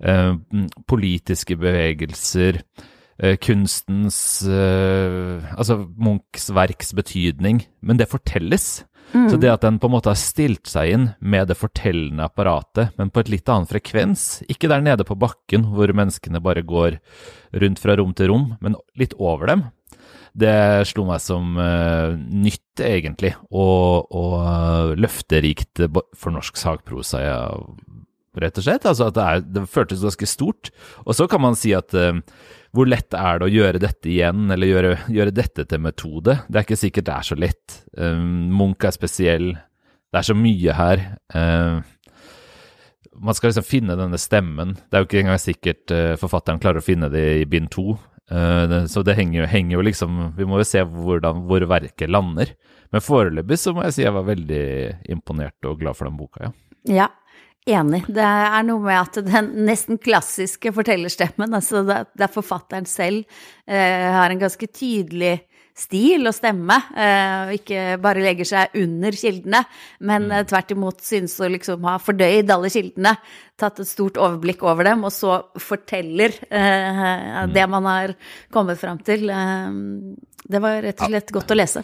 eh, 0.00 0.30
politiske 0.88 1.58
bevegelser, 1.60 2.62
eh, 2.62 2.94
kunstens 3.40 4.18
eh, 4.44 5.44
Altså 5.56 5.78
Munchs 5.96 6.50
verks 6.52 6.92
betydning. 6.96 7.62
Men 7.80 8.00
det 8.00 8.10
fortelles. 8.12 8.84
Mm. 9.12 9.28
Så 9.30 9.38
det 9.40 9.52
at 9.52 9.62
den 9.64 9.78
på 9.80 9.88
en 9.88 9.94
måte 9.94 10.10
har 10.10 10.18
stilt 10.18 10.66
seg 10.68 10.92
inn 10.92 11.06
med 11.20 11.48
det 11.50 11.56
fortellende 11.58 12.26
apparatet, 12.26 12.90
men 12.98 13.12
på 13.14 13.22
et 13.22 13.30
litt 13.32 13.48
annen 13.48 13.68
frekvens, 13.70 14.42
ikke 14.50 14.70
der 14.72 14.82
nede 14.82 15.06
på 15.06 15.14
bakken 15.18 15.68
hvor 15.76 15.92
menneskene 15.94 16.42
bare 16.42 16.64
går 16.66 16.98
rundt 17.62 17.82
fra 17.82 17.96
rom 17.96 18.16
til 18.18 18.32
rom, 18.32 18.48
men 18.60 18.74
litt 18.98 19.14
over 19.22 19.52
dem, 19.52 19.62
det 20.36 20.84
slo 20.90 21.06
meg 21.08 21.22
som 21.24 21.54
uh, 21.56 22.12
nytt, 22.16 22.82
egentlig, 22.84 23.32
og, 23.48 24.10
og 24.12 24.98
løfterikt 25.00 25.86
for 25.86 26.34
norsk 26.34 26.58
sakprosa, 26.60 27.22
ja, 27.24 27.38
rett 28.36 28.60
og 28.60 28.66
slett. 28.66 28.84
Altså 28.84 29.08
at 29.08 29.16
det, 29.16 29.24
er, 29.24 29.46
det 29.54 29.64
føltes 29.72 30.04
ganske 30.04 30.28
stort. 30.28 30.70
Og 31.06 31.16
så 31.16 31.24
kan 31.30 31.40
man 31.40 31.56
si 31.56 31.72
at 31.76 31.94
uh, 31.96 32.20
hvor 32.76 32.88
lett 32.88 33.14
er 33.16 33.40
det 33.40 33.46
å 33.46 33.52
gjøre 33.52 33.80
dette 33.80 34.10
igjen, 34.12 34.50
eller 34.52 34.68
gjøre, 34.70 34.94
gjøre, 35.12 35.34
dette 35.34 35.64
til 35.68 35.82
metode? 35.82 36.38
Det 36.46 36.60
er 36.60 36.66
ikke 36.66 36.80
sikkert 36.80 37.08
det 37.08 37.14
er 37.16 37.28
så 37.30 37.38
lett. 37.38 37.76
Um, 37.96 38.50
Munch 38.56 38.84
er 38.84 38.94
spesiell. 38.94 39.54
Det 40.12 40.20
er 40.20 40.26
så 40.28 40.36
mye 40.36 40.76
her. 40.76 41.04
Uh, 41.32 41.80
man 43.16 43.36
skal 43.36 43.50
liksom 43.50 43.66
finne 43.66 43.96
denne 43.98 44.20
stemmen. 44.20 44.76
Det 44.76 44.98
er 44.98 45.04
jo 45.04 45.08
ikke 45.08 45.22
engang 45.22 45.40
sikkert 45.40 45.94
uh, 45.94 46.12
forfatteren 46.20 46.60
klarer 46.62 46.82
å 46.82 46.86
finne 46.86 47.10
det 47.12 47.24
i 47.40 47.48
bind 47.48 47.72
to. 47.72 47.96
Uh, 48.28 48.84
så 48.90 49.04
det 49.06 49.16
henger, 49.16 49.46
henger, 49.46 49.76
jo 49.76 49.84
liksom 49.86 50.16
Vi 50.34 50.46
må 50.50 50.58
jo 50.58 50.64
se 50.66 50.80
hvordan, 50.82 51.44
hvor 51.48 51.64
verket 51.70 52.12
lander. 52.12 52.52
Men 52.92 53.04
foreløpig 53.04 53.58
så 53.60 53.72
må 53.74 53.86
jeg 53.86 53.96
si 53.96 54.04
jeg 54.04 54.14
var 54.14 54.26
veldig 54.28 54.64
imponert 55.14 55.68
og 55.68 55.80
glad 55.80 55.98
for 55.98 56.10
den 56.10 56.18
boka, 56.20 56.48
ja. 56.48 56.54
Ja, 56.86 57.06
Enig. 57.66 58.04
Det 58.06 58.22
er 58.22 58.62
noe 58.62 58.78
med 58.78 58.94
at 59.00 59.16
den 59.26 59.48
nesten 59.66 59.98
klassiske 59.98 60.70
fortellerstemmen, 60.74 61.50
altså 61.58 61.82
det 61.82 62.22
er 62.22 62.30
forfatteren 62.30 62.86
selv, 62.86 63.24
eh, 63.66 64.06
har 64.14 64.30
en 64.30 64.38
ganske 64.38 64.68
tydelig 64.70 65.40
stil 65.76 66.28
og 66.30 66.36
stemme, 66.36 66.76
eh, 66.94 67.34
og 67.48 67.56
ikke 67.58 67.98
bare 68.00 68.22
legger 68.22 68.48
seg 68.48 68.78
under 68.84 69.18
kildene, 69.18 69.64
men 69.98 70.30
eh, 70.30 70.46
tvert 70.46 70.70
imot 70.76 71.02
synes 71.04 71.34
å 71.42 71.50
liksom 71.52 71.84
ha 71.90 71.98
fordøyd 71.98 72.54
alle 72.54 72.70
kildene, 72.70 73.16
tatt 73.58 73.82
et 73.82 73.90
stort 73.90 74.16
overblikk 74.16 74.62
over 74.62 74.86
dem, 74.86 75.02
og 75.02 75.10
så 75.12 75.42
forteller 75.58 76.38
eh, 76.46 77.44
det 77.50 77.66
man 77.68 77.90
har 77.90 78.14
kommet 78.54 78.78
fram 78.78 79.02
til. 79.02 79.26
Eh, 79.26 79.68
det 80.46 80.62
var 80.62 80.84
rett 80.86 81.02
og 81.02 81.10
slett 81.10 81.34
godt 81.34 81.50
å 81.50 81.58
lese. 81.58 81.82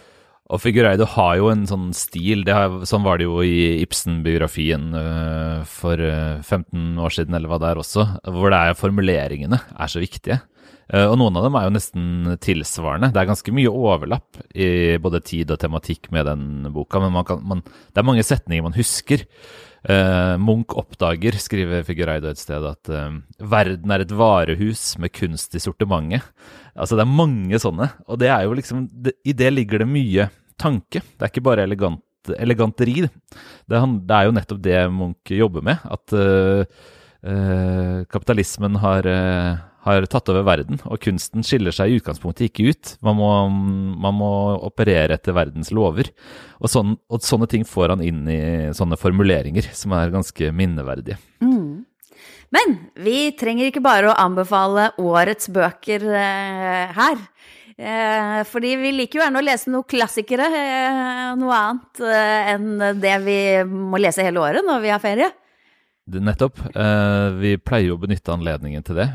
Og 0.51 0.59
Figureido 0.59 1.05
har 1.07 1.37
jo 1.39 1.47
en 1.53 1.63
sånn 1.69 1.91
stil, 1.95 2.43
har, 2.51 2.81
sånn 2.87 3.05
var 3.05 3.19
det 3.19 3.29
jo 3.29 3.37
i 3.47 3.79
Ibsen-biografien 3.79 4.89
uh, 4.91 5.61
for 5.69 5.99
uh, 6.03 6.41
øh, 6.41 6.41
15 6.43 6.99
år 6.99 7.15
siden, 7.15 7.37
eller 7.37 7.51
hva 7.51 7.61
det 7.63 7.69
er 7.69 7.79
også, 7.79 8.05
hvor 8.27 8.51
det 8.51 8.59
er 8.59 8.75
formuleringene 8.79 9.61
er 9.71 9.93
så 9.93 10.03
viktige. 10.03 10.41
Uh, 10.91 11.07
og 11.07 11.15
noen 11.21 11.39
av 11.39 11.47
dem 11.47 11.55
er 11.55 11.69
jo 11.69 11.75
nesten 11.77 12.35
tilsvarende. 12.43 13.13
Det 13.15 13.23
er 13.23 13.31
ganske 13.31 13.55
mye 13.55 13.71
overlapp 13.71 14.41
i 14.51 14.99
både 15.03 15.23
tid 15.23 15.53
og 15.55 15.61
tematikk 15.63 16.11
med 16.11 16.27
den 16.27 16.73
boka, 16.75 16.99
men 16.99 17.15
man 17.15 17.29
kan, 17.29 17.39
man, 17.47 17.63
det 17.63 18.03
er 18.03 18.09
mange 18.11 18.27
setninger 18.27 18.67
man 18.67 18.75
husker. 18.75 19.23
Munch 20.39 20.71
oppdager, 20.79 21.35
skriver 21.43 21.81
Figureido 21.83 22.29
et 22.31 22.39
sted, 22.39 22.63
at 22.63 22.91
verden 23.39 23.91
er 23.91 24.03
et 24.05 24.13
varehus 24.15 24.93
med 25.01 25.11
kunst 25.11 25.57
i 25.57 25.61
sortimentet. 25.63 26.23
Altså, 26.73 26.95
det 26.95 27.03
er 27.03 27.17
mange 27.19 27.59
sånne, 27.59 27.89
og 28.07 28.21
det 28.21 28.31
er 28.31 28.45
jo 28.47 28.55
liksom 28.57 28.85
det, 28.89 29.17
I 29.27 29.35
det 29.37 29.51
ligger 29.53 29.83
det 29.83 29.89
mye 29.91 30.29
tanke. 30.59 31.01
Det 31.03 31.21
er 31.21 31.31
ikke 31.31 31.45
bare 31.45 31.65
elegant, 31.67 32.01
eleganteri. 32.37 33.03
Det, 33.03 33.81
det, 34.07 34.15
er 34.15 34.27
jo 34.27 34.35
nettopp 34.35 34.63
det 34.63 34.79
Munch 34.93 35.33
jobber 35.35 35.65
med. 35.65 35.83
At 35.83 36.15
uh, 36.15 36.63
uh, 37.27 37.99
kapitalismen 38.11 38.79
har, 38.83 39.09
uh, 39.09 39.61
har, 39.83 40.07
tatt 40.11 40.31
over 40.31 40.45
verden, 40.47 40.79
og 40.87 41.01
kunsten 41.03 41.45
skiller 41.45 41.75
seg 41.75 41.91
i 41.91 41.99
utgangspunktet 41.99 42.49
ikke 42.49 42.71
ut. 42.71 42.93
Man 43.05 43.17
må, 43.19 43.31
man 44.05 44.17
må 44.19 44.31
operere 44.63 45.17
etter 45.17 45.35
verdens 45.35 45.73
lover. 45.75 46.11
Og, 46.61 46.69
sånn, 46.71 46.95
og, 47.11 47.23
sånne 47.23 47.49
ting 47.51 47.67
får 47.67 47.95
han 47.95 48.05
inn 48.05 48.23
i 48.31 48.43
sånne 48.75 48.99
formuleringer 48.99 49.67
som 49.75 49.95
er 49.97 50.13
ganske 50.13 50.53
minneverdige. 50.55 51.19
Mm. 51.43 51.83
Men 52.53 52.75
vi 53.01 53.31
trenger 53.35 53.71
ikke 53.71 53.83
bare 53.83 54.11
å 54.11 54.17
anbefale 54.21 54.91
årets 55.01 55.49
bøker 55.51 56.05
her. 56.93 57.23
Eh, 57.77 58.43
fordi 58.45 58.75
vi 58.77 58.91
liker 58.93 59.17
jo 59.17 59.23
gjerne 59.23 59.39
å 59.41 59.45
lese 59.45 59.71
noen 59.73 59.87
klassikere, 59.89 60.45
eh, 60.45 61.29
noe 61.39 61.57
annet 61.57 62.01
eh, 62.05 62.51
enn 62.53 62.99
det 63.01 63.15
vi 63.23 63.37
må 63.65 63.97
lese 64.01 64.25
hele 64.25 64.43
året 64.43 64.65
når 64.65 64.83
vi 64.83 64.91
har 64.93 65.01
ferie. 65.01 65.29
Nettopp. 66.03 66.59
Vi 67.39 67.53
pleier 67.63 67.93
å 67.93 67.99
benytte 68.01 68.33
anledningen 68.33 68.83
til 68.83 68.97
det. 68.99 69.05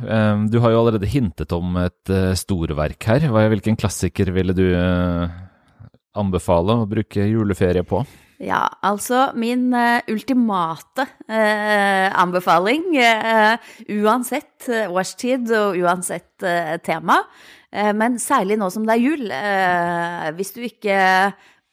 Du 0.49 0.57
har 0.65 0.73
jo 0.73 0.79
allerede 0.81 1.11
hintet 1.11 1.53
om 1.53 1.77
et 1.83 2.13
storverk 2.41 3.05
her. 3.11 3.27
Hvilken 3.53 3.77
klassiker 3.77 4.33
ville 4.33 4.55
du 4.57 4.65
anbefale 6.17 6.79
å 6.81 6.89
bruke 6.89 7.27
juleferie 7.29 7.85
på? 7.85 8.01
Ja, 8.41 8.63
altså 8.81 9.27
min 9.37 9.69
ultimate 10.09 11.05
anbefaling, 11.29 12.89
uansett 13.99 14.71
årstid 14.89 15.53
og 15.61 15.77
uansett 15.85 16.49
tema, 16.89 17.21
Eh, 17.69 17.93
men 17.93 18.17
særlig 18.23 18.57
nå 18.61 18.71
som 18.73 18.87
det 18.89 18.97
er 18.97 19.05
jul. 19.05 19.29
Eh, 19.29 20.29
hvis 20.39 20.55
du 20.57 20.63
ikke 20.65 20.99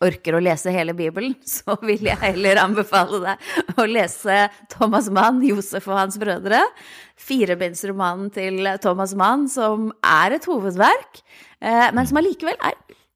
orker 0.04 0.36
å 0.36 0.42
lese 0.44 0.74
hele 0.76 0.96
Bibelen, 0.98 1.36
så 1.56 1.78
vil 1.86 2.04
jeg 2.10 2.20
heller 2.22 2.60
anbefale 2.64 3.22
deg 3.24 3.80
å 3.80 3.88
lese 3.90 4.46
Thomas 4.72 5.10
Mann, 5.14 5.44
'Josef 5.46 5.88
og 5.92 6.00
hans 6.02 6.20
brødre'. 6.22 6.64
Firebindsromanen 7.16 8.28
til 8.36 8.68
Thomas 8.84 9.16
Mann, 9.16 9.48
som 9.48 9.92
er 10.04 10.36
et 10.36 10.48
hovedverk, 10.50 11.22
eh, 11.64 11.88
men 11.96 12.10
som 12.10 12.20
allikevel 12.20 12.58
er 12.60 12.76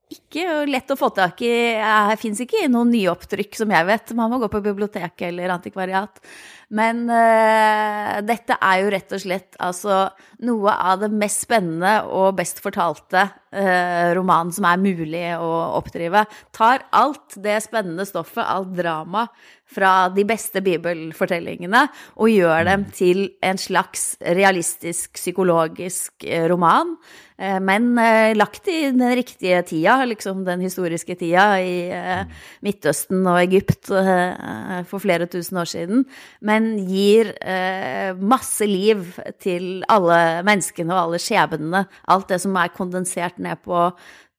ikke 0.09 0.28
lett 0.69 0.91
å 0.91 0.97
få 0.99 1.09
tak 1.09 1.41
i. 1.41 1.73
Det 1.79 2.19
fins 2.21 2.39
ikke 2.43 2.67
noen 2.69 2.91
nyopptrykk, 2.93 3.55
som 3.57 3.71
jeg 3.71 3.87
vet. 3.87 4.13
Man 4.13 4.29
må 4.29 4.39
gå 4.39 4.49
på 4.51 4.61
biblioteket 4.61 5.29
eller 5.31 5.49
antikvariat. 5.55 6.21
Men 6.69 7.07
uh, 7.09 8.19
dette 8.21 8.53
er 8.61 8.81
jo 8.83 8.89
rett 8.93 9.13
og 9.15 9.21
slett 9.23 9.57
altså 9.57 10.03
noe 10.45 10.73
av 10.77 11.01
det 11.01 11.09
mest 11.09 11.47
spennende 11.47 11.95
og 12.13 12.35
best 12.37 12.61
fortalte 12.61 13.23
uh, 13.25 14.09
romanen 14.13 14.53
som 14.53 14.67
er 14.69 14.81
mulig 14.81 15.23
å 15.41 15.49
oppdrive. 15.79 16.27
Tar 16.53 16.85
alt 16.93 17.39
det 17.41 17.57
spennende 17.65 18.05
stoffet, 18.05 18.45
alt 18.45 18.75
drama, 18.77 19.25
fra 19.69 20.09
de 20.13 20.25
beste 20.29 20.61
bibelfortellingene 20.65 21.83
og 22.17 22.31
gjør 22.33 22.63
dem 22.69 22.85
til 22.93 23.25
en 23.45 23.57
slags 23.61 24.15
realistisk 24.25 25.13
psykologisk 25.13 26.25
eh, 26.25 26.47
roman. 26.49 26.95
Men 27.37 27.93
lagt 28.35 28.65
i 28.67 28.89
den 28.89 29.13
riktige 29.15 29.61
tida, 29.69 29.99
liksom 30.19 30.43
den 30.47 30.61
historiske 30.61 31.15
tida 31.19 31.47
i 31.63 32.27
Midtøsten 32.65 33.23
og 33.23 33.39
Egypt 33.41 33.89
for 33.89 34.99
flere 35.01 35.29
tusen 35.31 35.57
år 35.61 35.69
siden. 35.71 36.05
Men 36.43 36.73
gir 36.87 37.31
eh, 37.39 38.11
masse 38.19 38.67
liv 38.67 39.05
til 39.41 39.83
alle 39.89 40.43
menneskene 40.47 40.95
og 40.95 41.05
alle 41.07 41.21
skjebnene. 41.23 41.85
Alt 42.11 42.31
det 42.31 42.41
som 42.43 42.57
er 42.59 42.73
kondensert 42.75 43.39
ned 43.41 43.61
på 43.65 43.89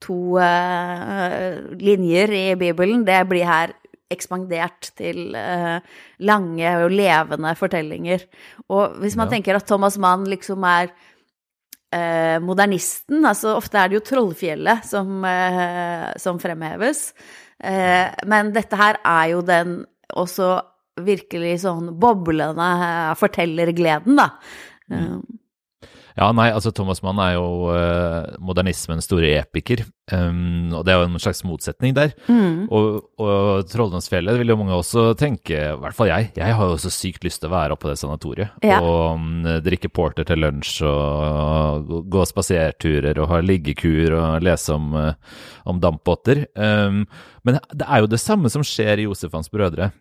to 0.00 0.38
eh, 0.40 1.60
linjer 1.80 2.32
i 2.32 2.46
Bibelen, 2.60 3.04
det 3.04 3.20
blir 3.28 3.48
her 3.48 3.74
ekspandert 4.10 4.90
til 4.98 5.36
eh, 5.38 5.78
lange 6.26 6.72
og 6.82 6.90
levende 6.94 7.52
fortellinger. 7.58 8.24
Og 8.68 8.98
hvis 9.02 9.16
man 9.18 9.28
ja. 9.28 9.36
tenker 9.36 9.58
at 9.58 9.68
Thomas 9.68 9.98
Mann 10.00 10.26
liksom 10.30 10.64
er 10.66 10.90
eh, 11.94 12.38
modernisten, 12.42 13.24
altså 13.26 13.56
ofte 13.58 13.80
er 13.80 13.90
det 13.90 13.98
jo 13.98 14.06
Trollfjellet 14.10 14.86
som, 14.88 15.24
eh, 15.26 16.10
som 16.22 16.40
fremheves, 16.42 17.10
eh, 17.62 18.08
men 18.30 18.52
dette 18.56 18.78
her 18.80 19.00
er 19.04 19.32
jo 19.34 19.44
den 19.46 19.80
også 20.10 20.54
virkelig 21.00 21.60
sånn 21.64 21.92
boblende 22.00 22.70
eh, 22.86 23.12
fortellergleden, 23.18 24.18
da. 24.20 24.30
Um, 24.90 25.20
Ja, 26.18 26.30
nei, 26.34 26.48
altså 26.50 26.72
Thomas 26.74 27.02
Mann 27.04 27.18
er 27.22 27.36
jo 27.36 27.70
eh, 27.74 28.34
modernismens 28.42 29.06
store 29.06 29.28
epiker, 29.38 29.84
um, 30.12 30.72
og 30.74 30.84
det 30.86 30.92
er 30.94 30.98
jo 31.00 31.06
en 31.08 31.20
slags 31.22 31.44
motsetning 31.46 31.94
der. 31.96 32.12
mm. 32.26 32.66
Og, 32.70 32.98
og 33.22 33.68
Trolldomsfjellet 33.70 34.38
vil 34.40 34.50
jo 34.52 34.56
mange 34.58 34.74
også 34.76 35.04
tenke, 35.20 35.54
i 35.54 35.78
hvert 35.84 35.96
fall 35.96 36.10
jeg, 36.10 36.32
jeg 36.38 36.56
har 36.58 36.72
jo 36.72 36.80
så 36.82 36.90
sykt 36.92 37.24
lyst 37.26 37.40
til 37.42 37.50
å 37.50 37.54
være 37.54 37.76
oppe 37.76 37.86
på 37.86 37.92
det 37.92 38.00
sanatoriet. 38.02 38.50
Ja. 38.66 38.80
Og 38.82 39.16
um, 39.20 39.46
drikke 39.64 39.88
porter 39.92 40.26
til 40.28 40.42
lunsj 40.42 40.82
og 40.88 41.86
gå- 41.88 42.02
gå 42.16 42.26
spaserturer 42.28 43.18
og 43.22 43.30
ha 43.32 43.40
liggekur 43.44 44.16
og 44.18 44.44
lese 44.44 44.74
om, 44.76 44.90
uh, 44.98 45.40
om 45.70 45.80
dampbåter. 45.82 46.44
Um, 46.58 47.04
men 47.46 47.60
det 47.72 47.86
er 47.86 48.02
jo 48.02 48.10
det 48.10 48.20
samme 48.20 48.50
som 48.52 48.66
skjer 48.66 49.00
i 49.00 49.06
Josefans 49.08 49.48
brødre. 49.52 49.92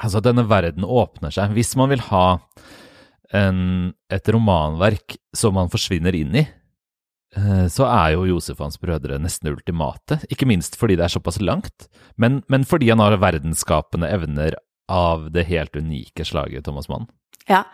Altså, 0.00 0.18
denne 0.24 0.42
verden 0.50 0.82
åpner 0.82 1.30
seg. 1.30 1.52
Hvis 1.54 1.76
man 1.78 1.92
vil 1.92 2.00
ha 2.08 2.24
en, 3.34 3.92
et 4.12 4.28
romanverk 4.32 5.16
som 5.36 5.56
man 5.56 5.70
forsvinner 5.72 6.14
inn 6.18 6.36
i, 6.38 6.44
eh, 7.36 7.66
så 7.72 7.88
er 7.88 8.14
jo 8.14 8.28
Josefans 8.30 8.78
brødre 8.82 9.18
nesten 9.22 9.50
ultimate. 9.52 10.20
Ikke 10.30 10.48
minst 10.48 10.78
fordi 10.78 10.98
det 10.98 11.08
er 11.08 11.16
såpass 11.16 11.40
langt, 11.42 11.88
men, 12.16 12.42
men 12.52 12.66
fordi 12.68 12.92
han 12.92 13.02
har 13.02 13.18
verdensskapende 13.22 14.10
evner 14.12 14.58
av 14.92 15.30
det 15.34 15.48
helt 15.48 15.74
unike 15.76 16.26
slaget, 16.26 16.64
Thomas 16.66 16.88
Mann. 16.88 17.08
Ja. 17.50 17.64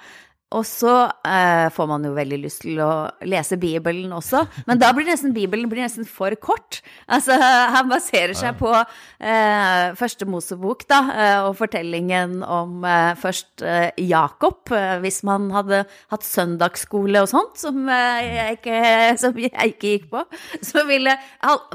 Og 0.52 0.64
så 0.68 0.92
eh, 1.24 1.68
får 1.72 1.88
man 1.88 2.04
jo 2.04 2.12
veldig 2.16 2.38
lyst 2.42 2.62
til 2.64 2.80
å 2.84 2.90
lese 3.24 3.56
Bibelen 3.60 4.12
også, 4.12 4.42
men 4.68 4.80
da 4.80 4.90
blir 4.94 5.06
nesten 5.08 5.32
Bibelen 5.32 5.70
blir 5.70 5.84
nesten 5.84 6.04
for 6.08 6.34
kort. 6.42 6.80
Altså, 7.08 7.36
han 7.38 7.88
baserer 7.90 8.34
seg 8.36 8.58
på 8.60 8.70
eh, 8.76 9.94
første 9.98 10.28
Mosebok, 10.28 10.84
da, 10.90 11.00
eh, 11.12 11.38
og 11.46 11.56
fortellingen 11.60 12.42
om 12.44 12.84
eh, 12.84 13.14
først 13.20 13.64
eh, 13.64 13.88
Jakob, 14.04 14.68
eh, 14.76 14.98
hvis 15.02 15.22
man 15.28 15.48
hadde 15.54 15.82
hatt 16.12 16.26
søndagsskole 16.26 17.24
og 17.24 17.30
sånt, 17.32 17.56
som, 17.62 17.80
jeg, 17.88 18.58
ikke, 18.58 18.82
som 19.22 19.40
jeg 19.40 19.72
ikke 19.72 19.94
gikk 19.94 20.08
på, 20.12 20.24
så 20.64 20.84
ville 20.88 21.16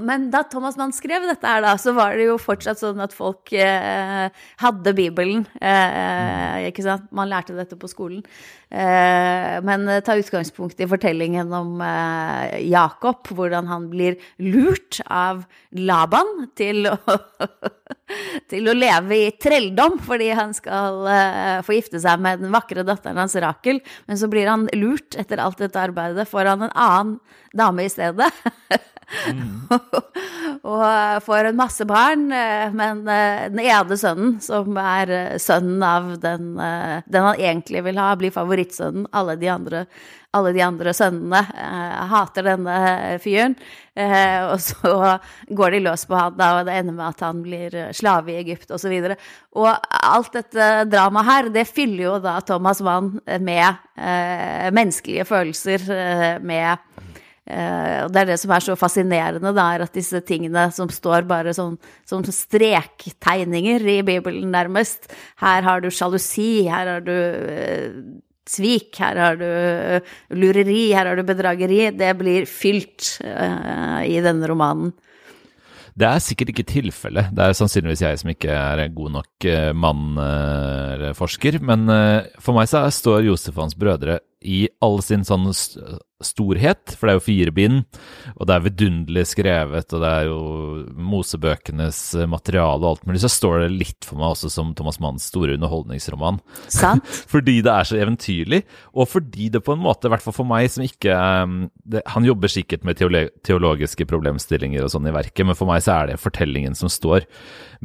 Men 0.06 0.30
da 0.34 0.44
Thomas 0.48 0.78
Mann 0.78 0.94
skrev 0.96 1.26
dette 1.28 1.48
her, 1.48 1.64
da, 1.66 1.74
så 1.82 1.96
var 1.98 2.16
det 2.18 2.30
jo 2.30 2.38
fortsatt 2.42 2.82
sånn 2.82 3.02
at 3.04 3.16
folk 3.16 3.52
hadde 3.52 4.94
Bibelen, 4.98 5.46
eh, 5.62 6.68
ikke 6.70 6.86
sant? 6.86 7.10
Man 7.16 7.30
lærte 7.32 7.56
dette 7.58 7.78
på 7.80 7.90
skolen. 7.90 8.24
Eh, 8.70 9.62
men 9.64 9.88
ta 10.04 10.16
utgangspunkt 10.20 10.80
i 10.80 10.88
fortellingen 10.88 11.54
om 11.56 11.82
eh, 11.82 12.58
Jakob, 12.68 13.30
hvordan 13.32 13.70
han 13.72 13.86
blir 13.88 14.18
lurt 14.44 15.00
av 15.08 15.46
Laban 15.72 16.50
til 16.60 16.90
å, 16.92 16.98
til 18.52 18.68
å 18.68 18.76
leve 18.76 19.22
i 19.22 19.32
trelldom 19.40 19.96
fordi 20.04 20.34
han 20.36 20.52
skal 20.58 21.08
eh, 21.14 21.62
få 21.64 21.78
gifte 21.78 22.04
seg 22.04 22.20
med 22.24 22.44
den 22.44 22.52
vakre 22.52 22.84
datteren 22.88 23.24
hans 23.24 23.38
Rakel. 23.40 23.80
Men 24.10 24.20
så 24.20 24.28
blir 24.32 24.52
han 24.52 24.68
lurt 24.76 25.16
etter 25.16 25.40
alt 25.40 25.64
dette 25.64 25.80
arbeidet, 25.88 26.28
får 26.28 26.52
han 26.52 26.68
en 26.68 26.76
annen 26.76 27.18
dame 27.56 27.88
i 27.88 27.94
stedet. 27.94 28.32
og 30.68 30.84
eh, 30.84 31.18
får 31.24 31.50
en 31.50 31.58
masse 31.58 31.86
barn, 31.88 32.28
eh, 32.36 32.68
men 32.76 33.06
eh, 33.08 33.48
den 33.48 33.64
ene 33.64 33.98
sønnen, 34.00 34.38
som 34.44 34.78
er 34.82 35.40
sønnen 35.40 35.84
av 35.86 36.14
den, 36.24 36.56
den 36.58 37.28
han 37.30 37.40
egentlig 37.40 37.86
vil 37.88 38.00
ha, 38.02 38.12
blir 38.20 38.36
favorittsønnen. 38.36 39.08
Alle 39.16 39.38
de 39.40 39.50
andre, 39.52 39.86
alle 40.36 40.52
de 40.56 40.64
andre 40.66 40.94
sønnene 40.96 41.40
hater 42.12 42.46
denne 42.46 42.80
fyren. 43.24 43.56
Og 43.98 44.60
så 44.62 44.92
går 45.60 45.74
de 45.74 45.84
løs 45.88 46.04
på 46.10 46.18
han, 46.20 46.36
da, 46.38 46.52
og 46.60 46.68
det 46.68 46.76
ender 46.82 46.98
med 46.98 47.08
at 47.08 47.24
han 47.26 47.40
blir 47.46 47.78
slave 47.96 48.34
i 48.34 48.40
Egypt, 48.42 48.70
osv. 48.76 48.92
Og, 48.92 49.16
så 49.16 49.64
og 49.64 49.72
alt 49.98 50.36
dette 50.36 50.68
dramaet 50.92 51.32
her, 51.32 51.50
det 51.56 51.66
fyller 51.72 52.04
jo 52.04 52.18
da 52.22 52.38
Thomas 52.46 52.84
Mann 52.86 53.16
med 53.24 53.88
menneskelige 54.76 55.26
følelser, 55.26 55.88
med 56.44 56.87
og 57.48 58.12
det 58.12 58.22
er 58.22 58.30
det 58.32 58.38
som 58.42 58.52
er 58.52 58.64
så 58.66 58.76
fascinerende, 58.80 59.54
da, 59.56 59.66
er 59.74 59.86
at 59.86 59.96
disse 59.96 60.20
tingene 60.28 60.68
som 60.76 60.90
står 60.92 61.28
bare 61.30 61.54
sånn, 61.56 61.78
som 62.08 62.26
strektegninger 62.26 63.86
i 63.88 64.00
Bibelen, 64.08 64.52
nærmest 64.52 65.12
Her 65.40 65.64
har 65.64 65.84
du 65.84 65.90
sjalusi, 65.94 66.68
her 66.68 66.92
har 66.98 67.06
du 67.06 67.14
eh, 67.16 67.92
svik, 68.48 68.96
her 69.00 69.20
har 69.22 69.40
du 69.40 69.48
eh, 69.48 70.14
lureri, 70.36 70.94
her 70.96 71.10
har 71.10 71.20
du 71.20 71.26
bedrageri. 71.28 71.92
Det 71.96 72.14
blir 72.20 72.48
fylt 72.50 73.18
eh, 73.26 74.02
i 74.08 74.22
denne 74.24 74.50
romanen. 74.50 74.94
Det 75.98 76.06
er 76.06 76.22
sikkert 76.22 76.52
ikke 76.54 76.68
tilfellet. 76.70 77.32
Det 77.34 77.42
er 77.42 77.56
sannsynligvis 77.58 78.04
jeg 78.04 78.20
som 78.22 78.30
ikke 78.30 78.54
er 78.54 78.84
god 78.94 79.16
nok 79.16 79.48
eh, 79.50 79.72
mann 79.74 80.20
eh, 80.22 80.94
eller 80.94 81.18
forsker. 81.18 81.58
Men 81.66 81.88
eh, 81.90 82.28
for 82.38 82.58
meg 82.58 82.70
så 82.70 82.84
står 82.94 83.26
Josefans 83.26 83.74
brødre 83.78 84.20
i 84.48 84.68
all 84.84 85.02
sin 85.04 85.26
sånn 85.28 85.50
storhet, 86.24 86.96
for 86.98 87.06
det 87.06 87.14
er 87.14 87.18
jo 87.20 87.26
fire 87.26 87.54
bind, 87.54 87.82
og 88.34 88.48
det 88.50 88.56
er 88.56 88.64
vidunderlig 88.66 89.24
skrevet, 89.30 89.94
og 89.94 90.02
det 90.02 90.10
er 90.10 90.30
jo 90.30 90.40
Mosebøkenes 91.12 92.00
materiale 92.32 92.82
og 92.82 92.96
alt 92.96 93.06
mulig, 93.06 93.22
så 93.22 93.30
står 93.30 93.66
det 93.66 93.70
litt 93.76 94.08
for 94.08 94.18
meg 94.22 94.34
også 94.34 94.50
som 94.54 94.72
Thomas 94.78 94.98
Manns 95.04 95.28
store 95.30 95.58
underholdningsroman. 95.60 96.40
Sant? 96.74 97.06
Fordi 97.34 97.60
det 97.66 97.74
er 97.74 97.90
så 97.90 98.00
eventyrlig, 98.02 98.64
og 98.98 99.12
fordi 99.12 99.52
det 99.54 99.62
på 99.66 99.76
en 99.76 99.84
måte, 99.84 100.08
i 100.08 100.14
hvert 100.14 100.24
fall 100.26 100.36
for 100.40 100.50
meg 100.50 100.72
som 100.74 100.86
ikke 100.86 101.14
um, 101.14 101.58
det, 101.86 102.02
Han 102.14 102.26
jobber 102.26 102.52
sikkert 102.52 102.86
med 102.88 102.98
teologiske 102.98 104.08
problemstillinger 104.10 104.86
og 104.86 104.94
sånn 104.94 105.10
i 105.10 105.16
verket, 105.16 105.46
men 105.46 105.58
for 105.58 105.70
meg 105.70 105.84
så 105.86 106.00
er 106.00 106.12
det 106.12 106.22
fortellingen 106.22 106.78
som 106.78 106.90
står. 106.92 107.28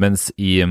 Mens 0.00 0.30
i 0.40 0.62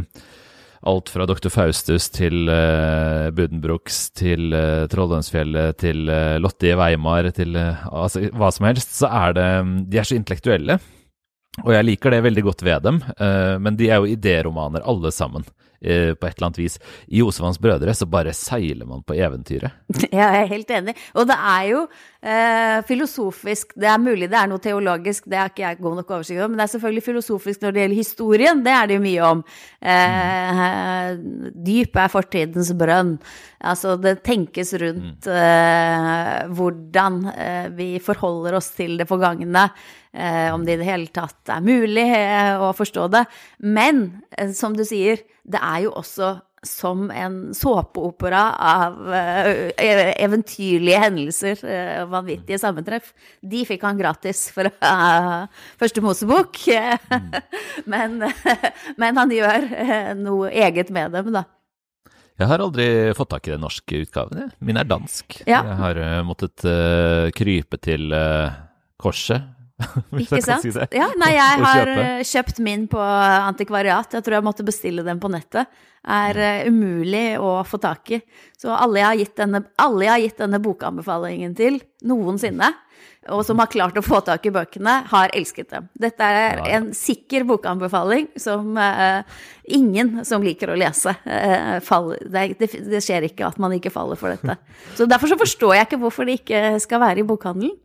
alt 0.88 1.12
fra 1.14 1.28
Dr. 1.30 1.50
Faustus 1.54 2.08
til 2.14 2.50
uh, 2.50 3.30
Budenbrooks 3.36 4.00
til 4.18 4.50
uh, 4.56 4.88
Trolldomsfjellet 4.90 5.78
til 5.82 6.10
uh, 6.10 6.40
Lotte 6.42 6.72
i 6.72 6.78
Weimar 6.78 7.30
til 7.36 7.54
uh, 7.58 7.86
altså, 7.92 8.26
hva 8.34 8.50
som 8.54 8.68
helst, 8.70 8.96
så 8.98 9.12
er 9.12 9.38
det 9.38 9.48
De 9.92 10.02
er 10.02 10.10
så 10.10 10.18
intellektuelle. 10.18 10.80
Og 11.66 11.74
jeg 11.76 11.86
liker 11.86 12.14
det 12.14 12.24
veldig 12.26 12.44
godt 12.46 12.62
ved 12.64 12.86
dem, 12.86 13.02
men 13.60 13.76
de 13.76 13.90
er 13.92 14.00
jo 14.00 14.08
idéromaner 14.08 14.86
alle 14.88 15.10
sammen, 15.12 15.44
uh, 15.86 16.14
på 16.14 16.28
et 16.28 16.38
eller 16.38 16.48
annet 16.48 16.62
vis. 16.62 16.78
I 17.08 17.22
Josefans 17.22 17.60
brødre 17.62 17.96
så 17.98 18.08
bare 18.10 18.34
seiler 18.38 18.88
man 18.90 19.04
på 19.06 19.18
eventyret. 19.18 19.78
Ja, 20.12 20.32
jeg 20.36 20.46
er 20.46 20.50
helt 20.52 20.72
enig. 20.76 20.96
Og 21.16 21.28
det 21.30 21.36
er 21.38 21.66
jo 21.70 21.82
eh, 22.22 22.80
filosofisk 22.88 23.74
Det 23.80 23.88
er 23.88 24.02
mulig 24.02 24.28
det 24.32 24.38
er 24.38 24.50
noe 24.50 24.62
teologisk, 24.62 25.28
det 25.30 25.40
har 25.40 25.52
ikke 25.52 25.64
jeg 25.64 25.80
god 25.82 26.00
nok 26.00 26.12
oversikt 26.18 26.40
over, 26.40 26.52
men 26.52 26.60
det 26.60 26.66
er 26.66 26.72
selvfølgelig 26.74 27.06
filosofisk 27.06 27.64
når 27.64 27.76
det 27.76 27.84
gjelder 27.84 28.02
historien. 28.02 28.64
Det 28.66 28.74
er 28.76 28.90
det 28.90 28.98
jo 28.98 29.04
mye 29.06 29.30
om. 29.30 29.44
Eh, 29.94 31.14
dyp 31.70 32.02
er 32.04 32.12
fortidens 32.12 32.74
brønn. 32.78 33.16
Altså, 33.62 33.96
det 34.02 34.20
tenkes 34.26 34.74
rundt 34.82 35.30
eh, 35.30 36.36
hvordan 36.58 37.20
eh, 37.32 37.68
vi 37.78 37.90
forholder 38.04 38.58
oss 38.60 38.72
til 38.78 38.98
det 39.00 39.10
forgangne. 39.10 39.70
Eh, 40.14 40.54
om 40.54 40.66
det 40.66 40.76
i 40.76 40.82
det 40.82 40.90
hele 40.90 41.08
tatt 41.14 41.54
er 41.54 41.64
mulig 41.64 42.04
eh, 42.04 42.60
å 42.60 42.74
forstå 42.76 43.08
det. 43.14 43.24
Men 43.64 44.04
eh, 44.36 44.52
som 44.56 44.76
du 44.76 44.84
sier, 44.88 45.22
det 45.44 45.62
er 45.62 45.86
jo 45.86 45.94
også 45.98 46.36
som 46.64 47.08
en 47.12 47.54
såpeopera 47.58 48.42
av 48.54 49.14
eh, 49.14 49.72
eventyrlige 50.22 51.00
hendelser 51.02 51.64
eh, 51.66 51.96
og 52.04 52.12
vanvittige 52.14 52.60
sammentreff. 52.62 53.12
De 53.42 53.64
fikk 53.66 53.86
han 53.88 53.98
gratis 53.98 54.44
fra 54.54 54.70
Første 55.82 56.04
Mosebok. 56.06 56.60
men, 57.92 58.20
men 59.02 59.22
han 59.24 59.34
gjør 59.34 59.68
eh, 59.74 60.12
noe 60.20 60.52
eget 60.54 60.94
med 60.94 61.18
dem, 61.18 61.34
da. 61.34 61.48
Jeg 62.42 62.50
har 62.50 62.62
aldri 62.64 62.86
fått 63.18 63.34
tak 63.34 63.50
i 63.50 63.54
den 63.54 63.62
norske 63.62 64.04
utgaven. 64.06 64.48
Min 64.66 64.78
er 64.78 64.88
dansk. 64.90 65.42
Ja. 65.46 65.62
Jeg 65.66 65.78
har 65.78 66.00
måttet 66.26 66.64
krype 67.38 67.78
til 67.78 68.08
korset. 69.02 69.46
Ikke 70.22 70.42
sant? 70.44 70.66
si. 70.66 70.74
Ja, 70.96 71.08
nei, 71.20 71.32
jeg 71.36 71.64
har 71.66 71.94
eh, 71.94 72.26
kjøpt 72.28 72.62
min 72.64 72.88
på 72.92 73.02
antikvariat. 73.02 74.18
Jeg 74.18 74.26
tror 74.26 74.38
jeg 74.38 74.48
måtte 74.48 74.68
bestille 74.68 75.06
den 75.08 75.22
på 75.22 75.32
nettet. 75.32 75.72
Er 76.02 76.38
eh, 76.42 76.70
umulig 76.70 77.36
å 77.42 77.60
få 77.68 77.78
tak 77.82 78.14
i. 78.16 78.22
Så 78.58 78.72
alle 78.74 79.02
jeg 79.02 79.08
har 79.08 79.20
gitt 79.20 79.36
denne, 79.42 79.66
har 79.78 80.24
gitt 80.24 80.40
denne 80.42 80.62
bokanbefalingen 80.64 81.54
til 81.58 81.82
noensinne, 82.08 82.72
og 83.30 83.44
som 83.46 83.60
har 83.62 83.70
klart 83.70 83.98
å 83.98 84.04
få 84.06 84.18
tak 84.26 84.48
i 84.50 84.54
bøkene, 84.54 84.96
har 85.12 85.34
elsket 85.38 85.70
dem. 85.74 85.88
Dette 86.02 86.26
er 86.26 86.62
en 86.74 86.90
sikker 86.98 87.46
bokanbefaling 87.50 88.32
som 88.42 88.74
uh, 88.78 89.22
ingen 89.70 90.24
som 90.26 90.42
liker 90.46 90.74
å 90.74 90.78
lese, 90.80 91.14
uh, 91.14 91.78
faller 91.86 92.22
det, 92.26 92.48
det, 92.58 92.72
det 92.90 93.04
skjer 93.06 93.30
ikke 93.30 93.46
at 93.46 93.62
man 93.62 93.76
ikke 93.78 93.94
faller 93.94 94.18
for 94.18 94.34
dette. 94.34 94.58
Så 94.98 95.06
derfor 95.10 95.30
så 95.30 95.38
forstår 95.38 95.76
jeg 95.78 95.90
ikke 95.90 96.02
hvorfor 96.02 96.30
det 96.30 96.40
ikke 96.42 96.64
skal 96.82 97.04
være 97.06 97.22
i 97.22 97.28
bokhandelen. 97.30 97.78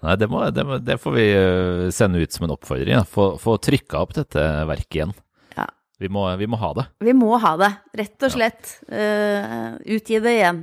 Nei, 0.00 0.14
det, 0.16 0.28
må, 0.32 0.42
det, 0.54 0.64
det 0.86 0.96
får 1.02 1.12
vi 1.16 1.24
eh, 1.36 1.88
sende 1.92 2.22
ut 2.22 2.32
som 2.32 2.46
en 2.46 2.54
oppfordring. 2.54 2.94
Ja. 2.96 3.02
Få, 3.04 3.34
få 3.40 3.58
trykka 3.60 4.00
opp 4.00 4.14
dette 4.16 4.44
verket 4.70 4.96
igjen. 5.00 5.12
Ja. 5.58 5.66
Vi 6.00 6.08
må, 6.08 6.24
vi 6.40 6.48
må 6.48 6.56
ha 6.60 6.70
det. 6.78 6.86
Vi 7.04 7.12
må 7.16 7.34
ha 7.42 7.52
det, 7.60 7.68
rett 8.00 8.24
og 8.28 8.32
slett. 8.32 8.78
Eh, 8.88 9.76
utgi 9.96 10.22
det 10.24 10.32
igjen. 10.38 10.62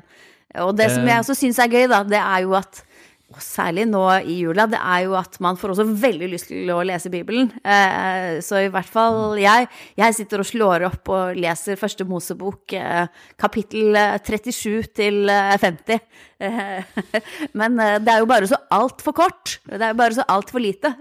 Og 0.63 0.73
det 0.80 0.89
som 0.89 1.04
Eh. 1.06 1.12
jeg 1.12 1.21
også 1.21 1.36
syns 1.38 1.60
er 1.62 1.69
gøy, 1.69 1.86
da, 1.91 2.02
det 2.08 2.17
er 2.17 2.45
jo 2.47 2.56
at 2.58 2.82
og 3.27 3.41
særlig 3.43 3.83
nå 3.89 4.01
i 4.23 4.37
jula, 4.39 4.63
det 4.71 4.79
er 4.79 5.01
jo 5.03 5.15
at 5.19 5.33
man 5.43 5.57
får 5.59 5.73
også 5.73 5.85
veldig 5.99 6.29
lyst 6.31 6.47
til 6.47 6.69
å 6.71 6.79
lese 6.87 7.11
Bibelen. 7.11 7.49
Eh, 7.59 8.37
så 8.43 8.61
i 8.63 8.69
hvert 8.71 8.87
fall 8.87 9.35
jeg. 9.41 9.67
Jeg 9.99 10.15
sitter 10.15 10.43
og 10.43 10.47
slår 10.47 10.85
opp 10.87 11.11
og 11.11 11.35
leser 11.35 11.79
Første 11.79 12.05
Mosebok, 12.07 12.71
eh, 12.77 13.09
kapittel 13.35 13.97
37 14.23 14.87
til 14.95 15.27
50. 15.27 15.99
Men 17.59 17.75
det 18.05 18.13
er 18.13 18.21
jo 18.21 18.29
bare 18.29 18.47
så 18.47 18.59
altfor 18.71 19.15
kort. 19.17 19.57
Det 19.65 19.81
er 19.81 19.91
jo 19.91 19.99
bare 19.99 20.15
så 20.15 20.25
altfor 20.31 20.61
lite, 20.63 20.91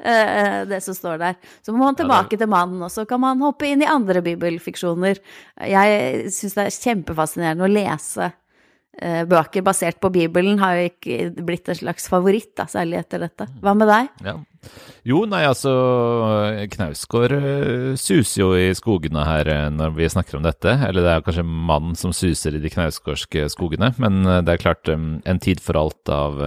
det 0.67 0.81
som 0.83 0.97
står 0.97 1.21
der. 1.21 1.37
Så 1.61 1.75
må 1.75 1.85
man 1.85 1.99
tilbake 1.99 2.39
til 2.41 2.51
mannen, 2.51 2.81
og 2.83 2.91
så 2.91 3.05
kan 3.07 3.21
man 3.23 3.45
hoppe 3.45 3.69
inn 3.69 3.85
i 3.85 3.91
andre 3.91 4.25
bibelfiksjoner. 4.25 5.21
Jeg 5.69 6.33
syns 6.35 6.57
det 6.57 6.65
er 6.65 6.81
kjempefascinerende 6.81 7.69
å 7.69 7.71
lese 7.71 8.31
Eh, 8.31 8.46
bøker 9.29 9.65
basert 9.67 9.99
på 10.01 10.09
Bibelen 10.15 10.61
har 10.63 10.79
jo 10.79 10.91
ikke 10.91 11.45
blitt 11.45 11.69
en 11.69 11.79
slags 11.79 12.07
favoritt, 12.09 12.55
da, 12.57 12.65
særlig 12.71 13.03
etter 13.03 13.27
dette. 13.27 13.49
Hva 13.61 13.75
med 13.77 13.91
deg? 13.91 14.09
Ja. 14.25 14.37
Jo, 15.07 15.21
nei, 15.31 15.45
altså 15.47 15.73
Knausgård 16.73 17.35
uh, 17.37 17.93
suser 18.01 18.41
jo 18.41 18.49
i 18.59 18.73
skogene 18.75 19.23
her 19.29 19.51
uh, 19.53 19.67
når 19.71 19.95
vi 19.99 20.09
snakker 20.11 20.41
om 20.41 20.47
dette. 20.47 20.73
Eller 20.89 21.05
det 21.05 21.13
er 21.13 21.27
kanskje 21.27 21.45
mannen 21.47 21.95
som 21.99 22.15
suser 22.17 22.57
i 22.57 22.63
de 22.65 22.73
knausgårdske 22.73 23.47
skogene. 23.53 23.93
Men 24.03 24.25
det 24.25 24.57
er 24.57 24.65
klart, 24.65 24.89
En 24.89 25.43
tid 25.43 25.61
for 25.63 25.79
alt 25.79 26.11
av, 26.11 26.41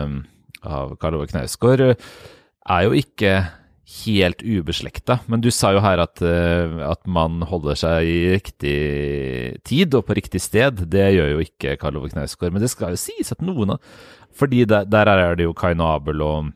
av 0.66 0.98
Karl 1.00 1.20
Ove 1.20 1.30
Knausgård 1.32 1.86
er 1.90 2.86
jo 2.86 2.98
ikke 2.98 3.34
helt 3.90 4.44
ubeslekta. 4.44 5.20
Men 5.32 5.42
du 5.42 5.50
sa 5.54 5.72
jo 5.74 5.82
her 5.84 6.02
at, 6.04 6.22
uh, 6.22 6.80
at, 6.90 7.02
man 7.10 7.42
holder 7.50 7.80
seg 7.80 8.10
i 8.10 8.20
riktig 8.36 8.78
tid 9.68 9.98
og 9.98 10.06
på 10.08 10.18
riktig 10.18 10.42
sted. 10.44 10.84
Det 10.92 11.10
gjør 11.16 11.34
jo 11.34 11.44
ikke 11.46 11.76
Karl 11.82 12.00
Ove 12.00 12.12
Knausgård. 12.14 12.54
Men 12.56 12.64
det 12.64 12.72
skal 12.74 12.96
jo 12.96 13.02
sies 13.02 13.34
at 13.34 13.44
noen 13.46 13.76
av 13.76 14.00
Fordi 14.40 14.64
der, 14.70 14.86
der 14.88 15.10
er 15.10 15.36
det 15.36 15.48
jo 15.48 15.58
Kain 15.58 15.82
Abel 15.84 16.22
og 16.24 16.56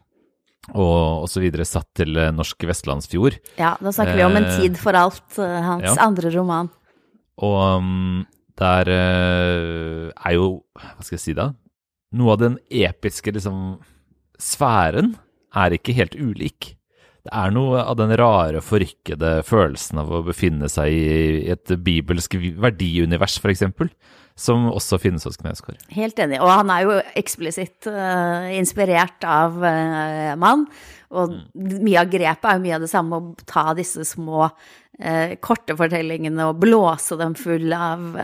og 0.72 1.26
osv. 1.26 1.44
satt 1.68 1.90
til 2.00 2.16
eh, 2.16 2.30
norsk 2.32 2.64
vestlandsfjord. 2.64 3.36
Ja, 3.60 3.74
da 3.84 3.92
snakker 3.92 4.16
vi 4.16 4.24
om 4.24 4.38
En 4.40 4.46
tid 4.48 4.78
for 4.80 4.96
alt, 4.96 5.26
hans 5.36 5.90
ja. 5.90 5.98
andre 6.00 6.32
roman. 6.32 6.70
Og 7.44 7.58
um, 7.84 8.22
der 8.56 8.88
er 8.88 10.32
jo 10.38 10.64
Hva 10.72 11.04
skal 11.04 11.18
jeg 11.18 11.24
si 11.26 11.36
da? 11.36 11.50
Noe 12.16 12.38
av 12.38 12.40
den 12.46 12.56
episke 12.72 13.34
liksom 13.36 13.82
sfæren 14.40 15.18
er 15.52 15.76
ikke 15.76 15.98
helt 15.98 16.16
ulik. 16.16 16.78
Det 17.24 17.32
er 17.40 17.54
noe 17.56 17.80
av 17.80 17.96
den 17.96 18.12
rare, 18.20 18.60
forrykkede 18.60 19.38
følelsen 19.48 20.02
av 20.02 20.10
å 20.12 20.26
befinne 20.26 20.68
seg 20.72 20.92
i 20.92 21.54
et 21.54 21.72
bibelsk 21.80 22.36
verdiunivers, 22.60 23.38
f.eks., 23.40 23.64
som 24.36 24.66
også 24.68 24.98
finnes 25.00 25.24
hos 25.24 25.38
Knausgård. 25.40 25.80
Helt 25.94 26.20
enig. 26.20 26.42
Og 26.44 26.50
han 26.52 26.72
er 26.74 26.84
jo 26.84 26.98
eksplisitt 27.22 27.88
uh, 27.88 28.50
inspirert 28.58 29.24
av 29.30 29.56
uh, 29.62 30.34
mann. 30.42 30.66
Og 31.14 31.32
mm. 31.32 31.76
mye 31.86 32.02
av 32.02 32.12
grepet 32.12 32.50
er 32.50 32.58
jo 32.58 32.64
mye 32.66 32.78
av 32.80 32.84
det 32.84 32.92
samme, 32.92 33.20
å 33.20 33.48
ta 33.48 33.70
disse 33.78 34.04
små 34.10 34.48
uh, 34.50 35.36
korte 35.40 35.78
fortellingene 35.80 36.50
og 36.50 36.60
blåse 36.66 37.16
dem 37.22 37.38
full 37.40 37.72
av 37.78 38.18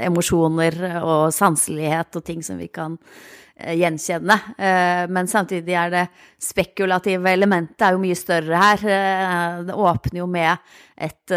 emosjoner 0.00 0.80
og 1.04 1.28
sanselighet 1.36 2.18
og 2.18 2.26
ting 2.26 2.42
som 2.42 2.58
vi 2.58 2.72
kan 2.72 2.98
gjenkjenne. 3.80 4.36
Eh, 4.58 5.04
men 5.12 5.28
samtidig 5.30 5.74
er 5.76 5.92
det 5.92 6.04
spekulative 6.40 7.32
elementet 7.32 7.84
er 7.86 7.96
jo 7.96 8.02
mye 8.02 8.18
større 8.18 8.62
her. 8.62 8.86
Eh, 8.96 9.60
det 9.68 9.76
åpner 9.76 10.22
jo 10.22 10.28
med 10.30 10.72
et 11.00 11.32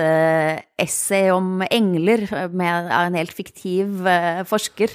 essay 0.83 1.29
om 1.31 1.61
engler 1.63 2.25
med, 2.51 2.89
av 2.91 3.05
en 3.07 3.15
helt 3.15 3.31
fiktiv 3.31 4.01
forsker. 4.49 4.91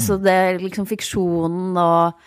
Så 0.00 0.16
det 0.16 0.62
liksom 0.62 0.86
fiksjonen 0.88 1.76
og 1.76 2.22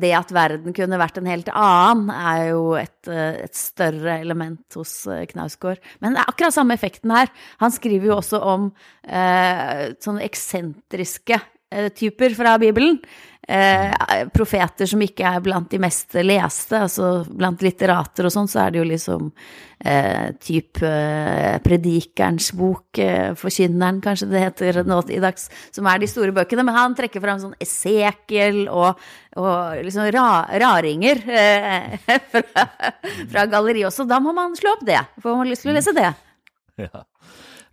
det 0.00 0.10
at 0.16 0.32
verden 0.34 0.74
kunne 0.74 0.98
vært 0.98 1.20
en 1.20 1.28
helt 1.30 1.52
annen, 1.52 2.10
er 2.10 2.48
jo 2.48 2.72
et, 2.80 3.10
et 3.12 3.54
større 3.54 4.16
element 4.24 4.74
hos 4.74 5.04
Knausgård. 5.30 5.78
Men 6.02 6.16
det 6.16 6.24
er 6.24 6.32
akkurat 6.32 6.56
samme 6.56 6.74
effekten 6.74 7.14
her. 7.14 7.30
Han 7.62 7.74
skriver 7.74 8.10
jo 8.10 8.16
også 8.16 8.42
om 8.42 8.66
eh, 9.04 9.84
sånne 10.02 10.26
eksentriske 10.26 11.38
eh, 11.38 11.46
typer 11.96 12.32
fra 12.36 12.54
Bibelen 12.60 12.96
eh, 13.48 14.26
profeter 14.34 14.88
som 14.88 15.02
ikke 15.02 15.26
er 15.26 15.42
blant 15.44 15.70
de 15.72 15.80
mest 15.80 16.16
leste, 16.20 16.76
altså 16.84 17.24
blant 17.28 17.62
litterater 17.64 18.28
og 18.28 18.34
sånn, 18.34 18.48
så 18.50 18.62
er 18.64 18.74
det 18.74 18.80
jo 18.80 18.86
liksom 18.88 19.30
eh, 19.78 20.28
type 20.44 20.84
eh, 20.84 21.56
Predikerens 21.64 22.50
bok, 22.58 23.00
eh, 23.02 23.32
Forkynneren 23.38 24.02
kanskje 24.04 24.30
det 24.32 24.44
heter 24.44 24.82
nå 24.88 25.00
i 25.14 25.20
dags, 25.22 25.48
som 25.74 25.88
er 25.88 26.02
de 26.02 26.10
store 26.10 26.34
bøkene. 26.36 26.66
Men 26.66 26.76
han 26.76 26.96
trekker 26.98 27.24
fram 27.24 27.40
sånn 27.42 27.56
Esekiel 27.62 28.66
og, 28.66 29.00
og 29.40 29.84
liksom 29.86 30.10
ra, 30.14 30.28
raringer 30.64 31.22
eh, 31.24 31.96
fra, 32.34 32.68
fra 33.32 33.48
galleriet 33.48 33.88
også. 33.90 34.08
Da 34.08 34.20
må 34.22 34.36
man 34.36 34.56
slå 34.58 34.76
opp 34.76 34.84
det, 34.88 35.00
får 35.24 35.40
man 35.40 35.48
lyst 35.50 35.64
til 35.66 35.72
å 35.72 35.78
lese 35.78 35.96
det. 35.96 36.12
Ja. 36.78 37.06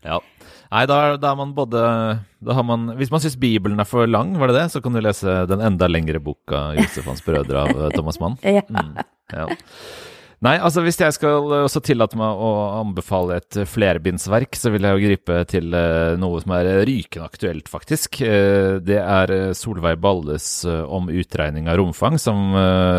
ja. 0.08 0.24
Nei, 0.71 0.86
da, 0.89 0.97
da 1.21 1.32
er 1.32 1.38
man 1.39 1.54
både 1.56 1.82
da 2.45 2.56
har 2.58 2.65
man, 2.67 2.88
Hvis 2.99 3.12
man 3.13 3.21
syns 3.23 3.38
Bibelen 3.39 3.80
er 3.82 3.88
for 3.89 4.10
lang, 4.10 4.34
var 4.39 4.51
det 4.51 4.58
det, 4.60 4.65
så 4.73 4.82
kan 4.84 4.95
du 4.95 5.01
lese 5.04 5.45
den 5.49 5.63
enda 5.65 5.89
lengre 5.89 6.21
boka 6.23 6.67
'Josef 6.75 7.08
hans 7.10 7.23
brødre' 7.25 7.63
av 7.65 7.71
eh, 7.73 7.93
Thomas 7.95 8.19
Mann. 8.21 8.38
Mm, 8.41 8.95
ja. 9.34 9.47
Nei, 10.43 10.58
altså 10.60 10.82
hvis 10.84 10.98
jeg 11.00 11.15
skal 11.15 11.48
også 11.63 11.80
tillate 11.86 12.17
meg 12.19 12.41
å 12.43 12.50
anbefale 12.82 13.38
et 13.39 13.58
flerbindsverk, 13.71 14.58
så 14.60 14.71
vil 14.74 14.84
jeg 14.84 14.98
jo 14.98 15.08
gripe 15.08 15.38
til 15.48 15.78
eh, 15.78 16.15
noe 16.19 16.41
som 16.43 16.54
er 16.58 16.69
rykende 16.88 17.30
aktuelt, 17.30 17.69
faktisk. 17.71 18.19
Eh, 18.26 18.82
det 18.84 19.00
er 19.00 19.34
Solveig 19.56 20.02
Balles 20.04 20.50
om 20.65 21.08
utregning 21.13 21.69
av 21.71 21.80
romfang, 21.80 22.19
som 22.21 22.52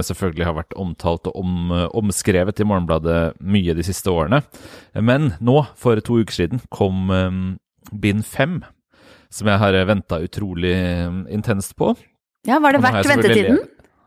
selvfølgelig 0.06 0.48
har 0.48 0.56
vært 0.56 0.76
omtalt 0.80 1.28
og 1.30 1.38
om, 1.42 1.70
omskrevet 2.00 2.62
i 2.62 2.66
Morgenbladet 2.68 3.20
mye 3.44 3.76
de 3.76 3.84
siste 3.86 4.10
årene. 4.12 4.40
Men 4.96 5.34
nå, 5.44 5.60
for 5.78 6.00
to 6.04 6.22
uker 6.24 6.40
siden, 6.40 6.64
kom 6.72 7.12
bind 7.92 8.24
fem, 8.26 8.60
som 9.30 9.50
jeg 9.50 9.60
har 9.60 9.76
venta 9.88 10.20
utrolig 10.24 10.74
intenst 11.32 11.76
på. 11.78 11.92
Ja, 12.46 12.60
Var 12.62 12.76
det 12.76 12.82
verdt 12.84 13.10
ventetiden? 13.10 13.58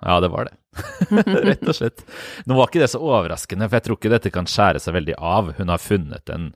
Ja, 0.02 0.20
det 0.24 0.32
var 0.32 0.48
det. 0.48 0.59
Rett 1.50 1.66
og 1.66 1.76
slett. 1.76 2.04
Nå 2.46 2.58
var 2.58 2.70
ikke 2.70 2.84
det 2.84 2.92
så 2.92 3.02
overraskende, 3.02 3.68
for 3.68 3.80
jeg 3.80 3.88
tror 3.88 4.00
ikke 4.00 4.14
dette 4.14 4.34
kan 4.34 4.50
skjære 4.50 4.82
seg 4.84 4.96
veldig 4.98 5.18
av. 5.18 5.54
Hun 5.58 5.74
har 5.74 5.82
funnet 5.84 6.34
en, 6.34 6.52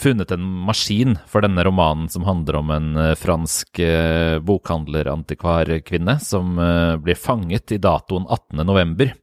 funnet 0.00 0.32
en 0.34 0.46
maskin 0.68 1.18
for 1.30 1.44
denne 1.44 1.66
romanen 1.66 2.08
som 2.12 2.26
handler 2.28 2.60
om 2.60 2.72
en 2.74 2.88
uh, 3.00 3.10
fransk 3.18 3.82
uh, 3.84 4.40
bokhandlerantikvarkvinne 4.44 6.16
som 6.24 6.56
uh, 6.60 6.96
blir 7.02 7.20
fanget 7.20 7.76
i 7.76 7.82
datoen 7.82 8.26
18.11. 8.30 9.14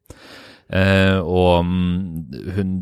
Uh, 0.71 1.19
og 1.19 1.65
um, 1.65 2.23
hun 2.55 2.77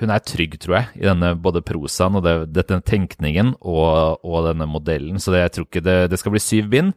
hun 0.00 0.12
er 0.12 0.22
trygg, 0.24 0.58
tror 0.60 0.78
jeg, 0.78 1.00
i 1.00 1.06
denne 1.08 1.32
både 1.40 1.62
prosaen 1.64 2.18
og 2.18 2.26
denne 2.26 2.82
tenkningen 2.84 3.54
og, 3.60 4.20
og, 4.20 4.38
denne 4.48 4.68
modellen. 4.68 5.20
Så 5.22 5.32
det, 5.32 5.44
jeg 5.44 5.54
tror 5.54 5.68
ikke 5.68 5.84
det, 5.86 5.96
det, 6.12 6.20
skal 6.20 6.34
bli 6.34 6.42
syv 6.42 6.70
bind. 6.72 6.92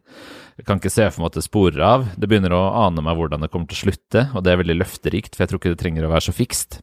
Jeg 0.59 0.65
kan 0.67 0.79
ikke 0.81 0.91
se 0.91 1.05
for 1.07 1.23
meg 1.23 1.29
at 1.29 1.37
det 1.39 1.45
sporer 1.45 1.83
av. 1.87 2.01
Det 2.19 2.27
begynner 2.27 2.51
å 2.51 2.65
ane 2.81 3.03
meg 3.05 3.15
hvordan 3.15 3.45
det 3.45 3.47
kommer 3.53 3.69
til 3.69 3.77
å 3.77 3.83
slutte, 3.85 4.25
og 4.35 4.43
det 4.43 4.51
er 4.51 4.59
veldig 4.59 4.75
løfterikt, 4.81 5.37
for 5.37 5.45
jeg 5.45 5.51
tror 5.53 5.61
ikke 5.61 5.71
det 5.71 5.79
trenger 5.79 6.07
å 6.07 6.09
være 6.11 6.25
så 6.25 6.33
fikst. 6.35 6.81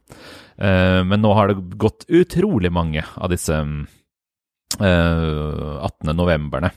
Uh, 0.57 1.05
men 1.05 1.21
nå 1.21 1.35
har 1.37 1.51
det 1.51 1.77
gått 1.77 2.07
utrolig 2.09 2.71
mange 2.73 3.03
av 3.05 3.29
disse 3.29 3.53
uh, 3.53 4.81
eh, 4.81 5.85
18. 5.85 6.09
novemberne. 6.17 6.73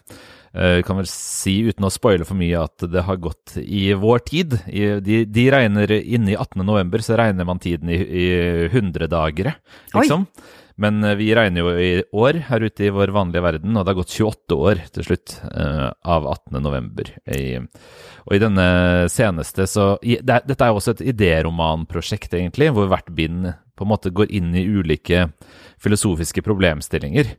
Uh, 0.52 0.82
kan 0.84 1.00
vel 1.00 1.08
si, 1.08 1.56
uten 1.70 1.88
å 1.88 1.92
spoile 1.94 2.28
for 2.28 2.36
mye, 2.36 2.66
at 2.68 2.84
det 2.92 3.06
har 3.08 3.22
gått 3.22 3.56
i 3.62 3.94
vår 3.96 4.24
tid. 4.28 4.60
I, 4.68 4.98
de, 5.00 5.22
de, 5.24 5.48
regner 5.56 5.96
inne 5.96 6.34
i 6.34 6.36
18. 6.36 6.60
november, 6.68 7.00
så 7.06 7.16
regner 7.16 7.48
man 7.48 7.64
tiden 7.64 7.88
i, 7.88 7.96
i 7.96 8.30
100 8.68 9.08
dagere, 9.08 9.56
liksom. 9.96 10.28
Oi. 10.28 10.58
Men 10.80 11.04
eh, 11.04 11.16
vi 11.20 11.30
regner 11.36 11.60
jo 11.64 11.72
i 11.76 11.90
år 12.16 12.40
her 12.48 12.64
ute 12.64 12.86
i 12.86 12.92
vår 12.94 13.12
vanlige 13.14 13.44
verden, 13.44 13.76
og 13.76 13.84
det 13.84 13.92
har 13.92 13.98
gått 14.00 14.16
28 14.16 14.56
år 14.56 14.82
til 14.94 15.06
slutt 15.10 15.36
uh, 15.44 15.90
av 16.00 16.28
18.11. 16.32 17.66
Og 18.24 18.36
i 18.36 18.40
denne 18.40 18.68
seneste 19.12 19.66
så 19.68 19.92
Dette 20.00 20.56
er 20.56 20.72
jo 20.72 20.80
også 20.80 20.96
et 20.96 21.04
idéromanprosjekt, 21.12 22.32
egentlig, 22.36 22.70
hvor 22.76 22.88
hvert 22.90 23.12
bind 23.16 23.52
på 23.76 23.86
en 23.86 23.92
måte 23.92 24.12
går 24.12 24.32
inn 24.36 24.54
i 24.56 24.66
ulike 24.68 25.28
filosofiske 25.80 26.44
problemstillinger. 26.44 27.32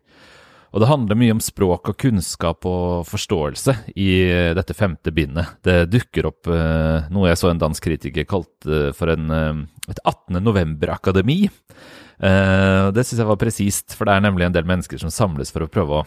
Og 0.72 0.80
det 0.80 0.88
handler 0.88 1.20
mye 1.20 1.34
om 1.36 1.42
språk 1.44 1.90
og 1.92 1.98
kunnskap 2.00 2.66
og 2.70 3.04
forståelse 3.10 3.76
i 4.00 4.12
dette 4.56 4.76
femte 4.78 5.12
bindet. 5.12 5.58
Det 5.66 5.90
dukker 5.92 6.30
opp 6.30 6.48
noe 6.48 7.28
jeg 7.28 7.42
så 7.42 7.50
en 7.52 7.60
dansk 7.60 7.90
kritiker 7.90 8.24
kalte 8.30 8.94
for 8.96 9.12
en, 9.12 9.66
et 9.92 10.00
18. 10.00 10.40
november-akademi. 10.40 11.42
Uh, 12.22 12.92
det 12.94 13.02
syns 13.08 13.20
jeg 13.24 13.30
var 13.32 13.40
presist, 13.42 13.96
for 13.98 14.04
det 14.06 14.14
er 14.16 14.22
nemlig 14.28 14.46
en 14.46 14.54
del 14.56 14.68
mennesker 14.70 14.98
som 15.02 15.10
samles 15.14 15.50
for 15.54 15.62
å 15.66 15.72
prøve 15.72 15.94
å 16.02 16.04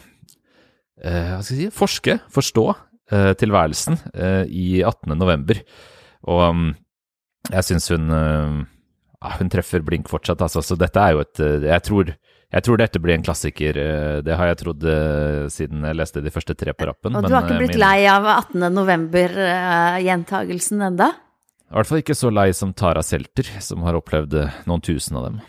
jeg 1.05 1.43
si, 1.49 1.57
forske, 1.75 2.15
forstå 2.33 2.63
uh, 2.71 3.33
tilværelsen 3.37 3.95
i 4.49 4.79
18. 4.87 5.19
november. 5.19 5.57
Og 6.31 6.41
um, 6.47 6.69
jeg 7.51 7.63
syns 7.67 7.91
hun, 7.93 8.07
hun 9.21 9.51
treffer 9.53 9.83
blink 9.85 10.09
fortsatt, 10.09 10.41
altså. 10.47 10.63
Så 10.65 10.75
dette 10.81 10.97
er 11.03 11.11
jo 11.13 11.21
et 11.27 11.37
Jeg 11.67 11.83
tror 11.85 12.05
Jeg 12.55 12.63
tror 12.65 12.77
dette 12.79 13.01
blir 13.03 13.15
en 13.19 13.25
klassiker. 13.27 13.75
eh, 13.77 14.21
Det 14.23 14.37
har 14.39 14.47
jeg 14.53 14.59
trodd 14.63 14.85
eh, 14.87 15.49
siden 15.51 15.83
jeg 15.85 15.97
leste 15.99 16.23
de 16.23 16.31
første 16.31 16.55
tre 16.55 16.71
på 16.73 16.87
rappen. 16.87 17.17
Og 17.19 17.23
du 17.27 17.35
har 17.35 17.43
ikke 17.43 17.55
eh, 17.59 17.63
blitt 17.65 17.75
min- 17.75 17.83
lei 17.83 18.07
av 18.07 18.23
18. 18.31 18.71
november-gjentagelsen 18.73 20.79
enda? 20.89 21.09
I 21.69 21.75
hvert 21.75 21.89
fall 21.91 21.99
ikke 22.05 22.15
så 22.17 22.31
lei 22.33 22.53
som 22.55 22.71
Tara 22.73 23.03
Selter, 23.03 23.43
som 23.61 23.83
har 23.83 23.95
opplevd 23.99 24.35
eh, 24.39 24.49
noen 24.71 24.81
tusen 24.87 25.17
av 25.19 25.25
dem. 25.29 25.41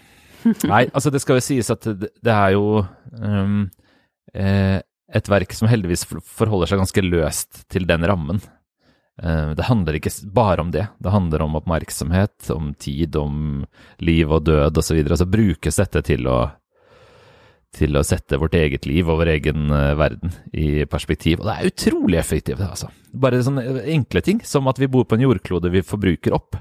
Nei, 0.72 0.86
altså 0.92 1.12
det 1.14 1.22
skal 1.24 1.40
jo 1.40 1.46
sies 1.46 1.72
at 1.74 1.88
det, 1.88 2.12
det 2.24 2.34
er 2.34 2.56
jo 2.56 2.84
um, 3.20 3.64
eh, 4.34 4.78
et 5.16 5.32
verk 5.32 5.54
som 5.56 5.70
heldigvis 5.70 6.06
forholder 6.10 6.70
seg 6.70 6.82
ganske 6.82 7.06
løst 7.06 7.64
til 7.72 7.88
den 7.90 8.06
rammen. 8.08 8.42
Eh, 9.24 9.50
det 9.56 9.70
handler 9.70 9.98
ikke 9.98 10.12
bare 10.36 10.62
om 10.62 10.72
det. 10.72 10.88
Det 11.00 11.14
handler 11.14 11.46
om 11.46 11.56
oppmerksomhet, 11.62 12.50
om 12.52 12.74
tid, 12.74 13.16
om 13.16 13.66
liv 14.04 14.32
og 14.32 14.46
død 14.46 14.82
osv. 14.82 15.02
Og, 15.06 15.18
så 15.22 15.30
brukes 15.30 15.80
dette 15.80 16.04
til 16.10 16.28
å, 16.28 16.40
til 17.76 17.96
å 17.96 18.04
sette 18.08 18.40
vårt 18.42 18.58
eget 18.60 18.88
liv 18.90 19.08
og 19.08 19.22
vår 19.22 19.36
egen 19.38 19.70
eh, 19.72 19.94
verden 20.00 20.36
i 20.54 20.70
perspektiv. 20.90 21.42
Og 21.42 21.50
det 21.50 21.58
er 21.58 21.74
utrolig 21.74 22.20
effektivt, 22.22 22.64
altså. 22.66 22.92
Bare 23.16 23.44
sånne 23.46 23.86
enkle 23.96 24.24
ting 24.26 24.44
som 24.44 24.68
at 24.68 24.82
vi 24.82 24.92
bor 24.92 25.08
på 25.08 25.16
en 25.16 25.28
jordklode 25.30 25.72
vi 25.72 25.86
forbruker 25.86 26.36
opp. 26.36 26.60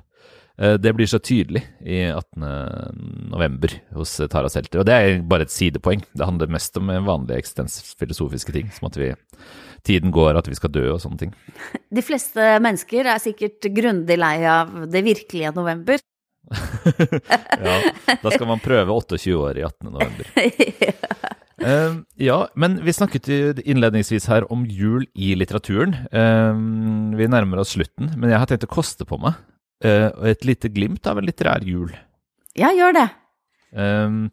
Eh, 0.58 0.74
Det 0.78 0.92
blir 0.92 1.06
så 1.06 1.18
tydelig 1.18 1.64
i 1.80 2.04
18. 2.10 3.28
november 3.30 3.74
hos 3.94 4.16
Tara 4.30 4.48
Selter. 4.48 4.82
Og 4.82 4.86
det 4.86 4.94
er 4.94 5.22
bare 5.26 5.48
et 5.48 5.54
sidepoeng. 5.54 6.04
Det 6.14 6.26
handler 6.26 6.52
mest 6.52 6.76
om 6.78 6.92
vanlige 7.06 7.40
eksistensfilosofiske 7.42 8.54
ting, 8.54 8.70
som 8.74 8.88
at 8.90 8.98
vi, 9.00 9.12
tiden 9.86 10.14
går, 10.14 10.38
at 10.38 10.48
vi 10.48 10.58
skal 10.58 10.72
dø 10.74 10.86
og 10.94 11.02
sånne 11.02 11.24
ting. 11.24 11.34
De 11.90 12.04
fleste 12.04 12.54
mennesker 12.62 13.10
er 13.10 13.22
sikkert 13.22 13.66
grundig 13.74 14.18
lei 14.20 14.36
av 14.46 14.86
det 14.90 15.04
virkelige 15.06 15.54
november. 15.56 16.02
Ja, 17.64 17.78
da 18.20 18.30
skal 18.34 18.44
man 18.50 18.60
prøve 18.60 18.92
28 18.92 19.32
år 19.38 19.56
i 19.56 19.64
18. 19.64 19.90
november. 19.90 20.28
Eh, 21.64 21.92
ja, 22.20 22.48
men 22.58 22.74
vi 22.84 22.92
snakket 22.92 23.28
innledningsvis 23.62 24.26
her 24.28 24.44
om 24.52 24.64
jul 24.66 25.06
i 25.14 25.30
litteraturen. 25.38 25.94
Uh, 26.12 26.50
vi 27.16 27.28
nærmer 27.30 27.62
oss 27.62 27.72
slutten, 27.76 28.10
men 28.18 28.34
jeg 28.34 28.40
har 28.42 28.50
tenkt 28.50 28.66
å 28.66 28.72
koste 28.74 29.06
på 29.08 29.16
meg 29.22 29.38
eh, 29.84 30.10
et 30.30 30.44
lite 30.46 30.70
glimt 30.72 31.06
av 31.06 31.18
en 31.18 31.26
litterær 31.26 31.64
jul. 31.66 31.92
Ja, 32.58 32.70
gjør 32.74 32.94
det. 32.96 33.08
Um, 33.74 34.28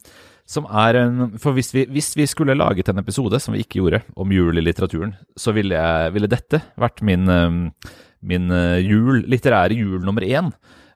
som 0.46 0.68
er 0.68 1.00
en 1.00 1.40
For 1.42 1.56
hvis 1.58 1.72
vi, 1.74 1.88
hvis 1.90 2.12
vi 2.14 2.28
skulle 2.30 2.58
laget 2.58 2.92
en 2.92 3.02
episode, 3.02 3.40
som 3.42 3.56
vi 3.56 3.64
ikke 3.64 3.80
gjorde, 3.80 4.04
om 4.16 4.34
jul 4.34 4.60
i 4.60 4.66
litteraturen, 4.66 5.16
så 5.40 5.54
ville, 5.56 5.78
jeg, 5.78 6.14
ville 6.14 6.30
dette 6.30 6.62
vært 6.80 7.02
min, 7.08 7.26
um, 7.30 7.64
min 8.22 8.52
uh, 8.54 8.78
jul, 8.82 9.24
litterære 9.32 9.78
jul 9.80 10.04
nummer 10.06 10.26
én. 10.28 10.52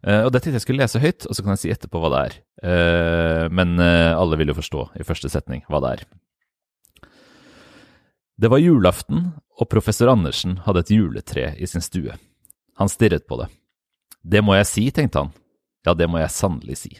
Uh, 0.06 0.28
og 0.28 0.34
det 0.34 0.44
tenkte 0.44 0.60
jeg 0.60 0.68
skulle 0.68 0.84
lese 0.84 1.02
høyt, 1.02 1.26
og 1.26 1.34
så 1.34 1.46
kan 1.46 1.56
jeg 1.56 1.63
si 1.63 1.74
etterpå 1.74 2.02
hva 2.02 2.13
det 2.13 2.26
er. 2.26 2.41
Men 3.54 3.76
alle 3.78 4.38
vil 4.39 4.50
jo 4.50 4.56
forstå 4.58 4.84
i 4.98 5.06
første 5.06 5.30
setning 5.30 5.60
hva 5.70 5.82
det 5.84 5.89
er. 5.91 6.06
Det 8.41 8.50
var 8.50 8.60
julaften, 8.63 9.28
og 9.60 9.70
professor 9.70 10.10
Andersen 10.12 10.58
hadde 10.65 10.82
et 10.84 10.91
juletre 10.96 11.52
i 11.62 11.68
sin 11.70 11.84
stue. 11.84 12.15
Han 12.80 12.91
stirret 12.91 13.28
på 13.28 13.38
det. 13.39 13.48
Det 14.26 14.42
må 14.42 14.56
jeg 14.58 14.70
si, 14.70 14.86
tenkte 14.92 15.22
han. 15.22 15.34
Ja, 15.86 15.94
det 15.94 16.08
må 16.10 16.18
jeg 16.18 16.34
sannelig 16.34 16.80
si. 16.82 16.92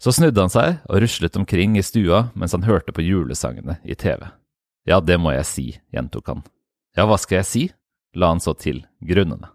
Så 0.00 0.12
snudde 0.16 0.44
han 0.44 0.52
seg 0.52 0.80
og 0.88 1.00
ruslet 1.00 1.36
omkring 1.40 1.78
i 1.80 1.84
stua 1.84 2.26
mens 2.34 2.52
han 2.56 2.64
hørte 2.68 2.92
på 2.96 3.04
julesangene 3.04 3.78
i 3.84 3.96
TV. 3.96 4.26
Ja, 4.88 5.00
det 5.00 5.16
må 5.20 5.32
jeg 5.32 5.48
si, 5.48 5.66
gjentok 5.92 6.28
han. 6.32 6.42
Ja, 6.96 7.06
hva 7.08 7.16
skal 7.20 7.40
jeg 7.40 7.48
si? 7.48 7.64
la 8.14 8.32
han 8.32 8.40
så 8.42 8.56
til, 8.58 8.82
grunnende. 9.00 9.48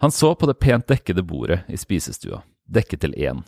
Han 0.00 0.10
så 0.10 0.32
på 0.34 0.48
det 0.48 0.58
pent 0.58 0.86
dekkede 0.88 1.22
bordet 1.22 1.58
i 1.68 1.76
spisestua, 1.76 2.40
dekket 2.64 3.02
til 3.04 3.12
én. 3.14 3.42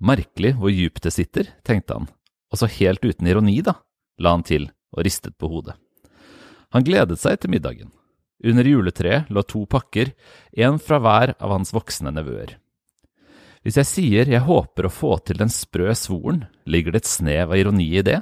Merkelig 0.00 0.54
hvor 0.56 0.72
djupt 0.72 1.04
det 1.04 1.12
sitter, 1.14 1.50
tenkte 1.68 1.98
han, 1.98 2.08
og 2.50 2.60
så 2.60 2.68
helt 2.78 3.04
uten 3.04 3.28
ironi, 3.28 3.60
da, 3.60 3.76
la 4.18 4.32
han 4.34 4.44
til 4.46 4.70
og 4.96 5.04
ristet 5.04 5.36
på 5.38 5.50
hodet. 5.52 5.76
Han 6.74 6.84
gledet 6.86 7.20
seg 7.20 7.38
til 7.40 7.52
middagen. 7.52 7.92
Under 8.46 8.68
juletreet 8.68 9.30
lå 9.32 9.42
to 9.42 9.64
pakker, 9.66 10.12
en 10.54 10.78
fra 10.78 11.00
hver 11.02 11.34
av 11.42 11.56
hans 11.56 11.72
voksne 11.74 12.12
nevøer. 12.14 12.54
Hvis 13.66 13.80
jeg 13.80 13.90
sier 13.90 14.30
jeg 14.30 14.46
håper 14.46 14.86
å 14.86 14.92
få 14.92 15.16
til 15.26 15.40
den 15.40 15.50
sprø 15.50 15.90
svoren, 15.98 16.44
ligger 16.70 16.94
det 16.94 17.02
et 17.02 17.10
snev 17.10 17.50
av 17.50 17.58
ironi 17.58 17.88
i 17.98 18.04
det? 18.06 18.20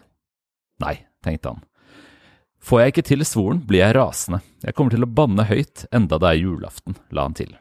Nei, 0.80 0.96
tenkte 1.24 1.52
han. 1.52 1.60
Får 2.64 2.80
jeg 2.80 2.94
ikke 2.94 3.04
til 3.10 3.26
svoren, 3.28 3.60
blir 3.68 3.82
jeg 3.82 3.96
rasende. 3.98 4.40
Jeg 4.64 4.72
kommer 4.72 4.94
til 4.94 5.04
å 5.04 5.10
banne 5.20 5.44
høyt 5.44 5.84
enda 5.92 6.16
det 6.16 6.30
er 6.30 6.40
julaften, 6.40 6.96
la 7.12 7.26
han 7.28 7.36
til. 7.36 7.52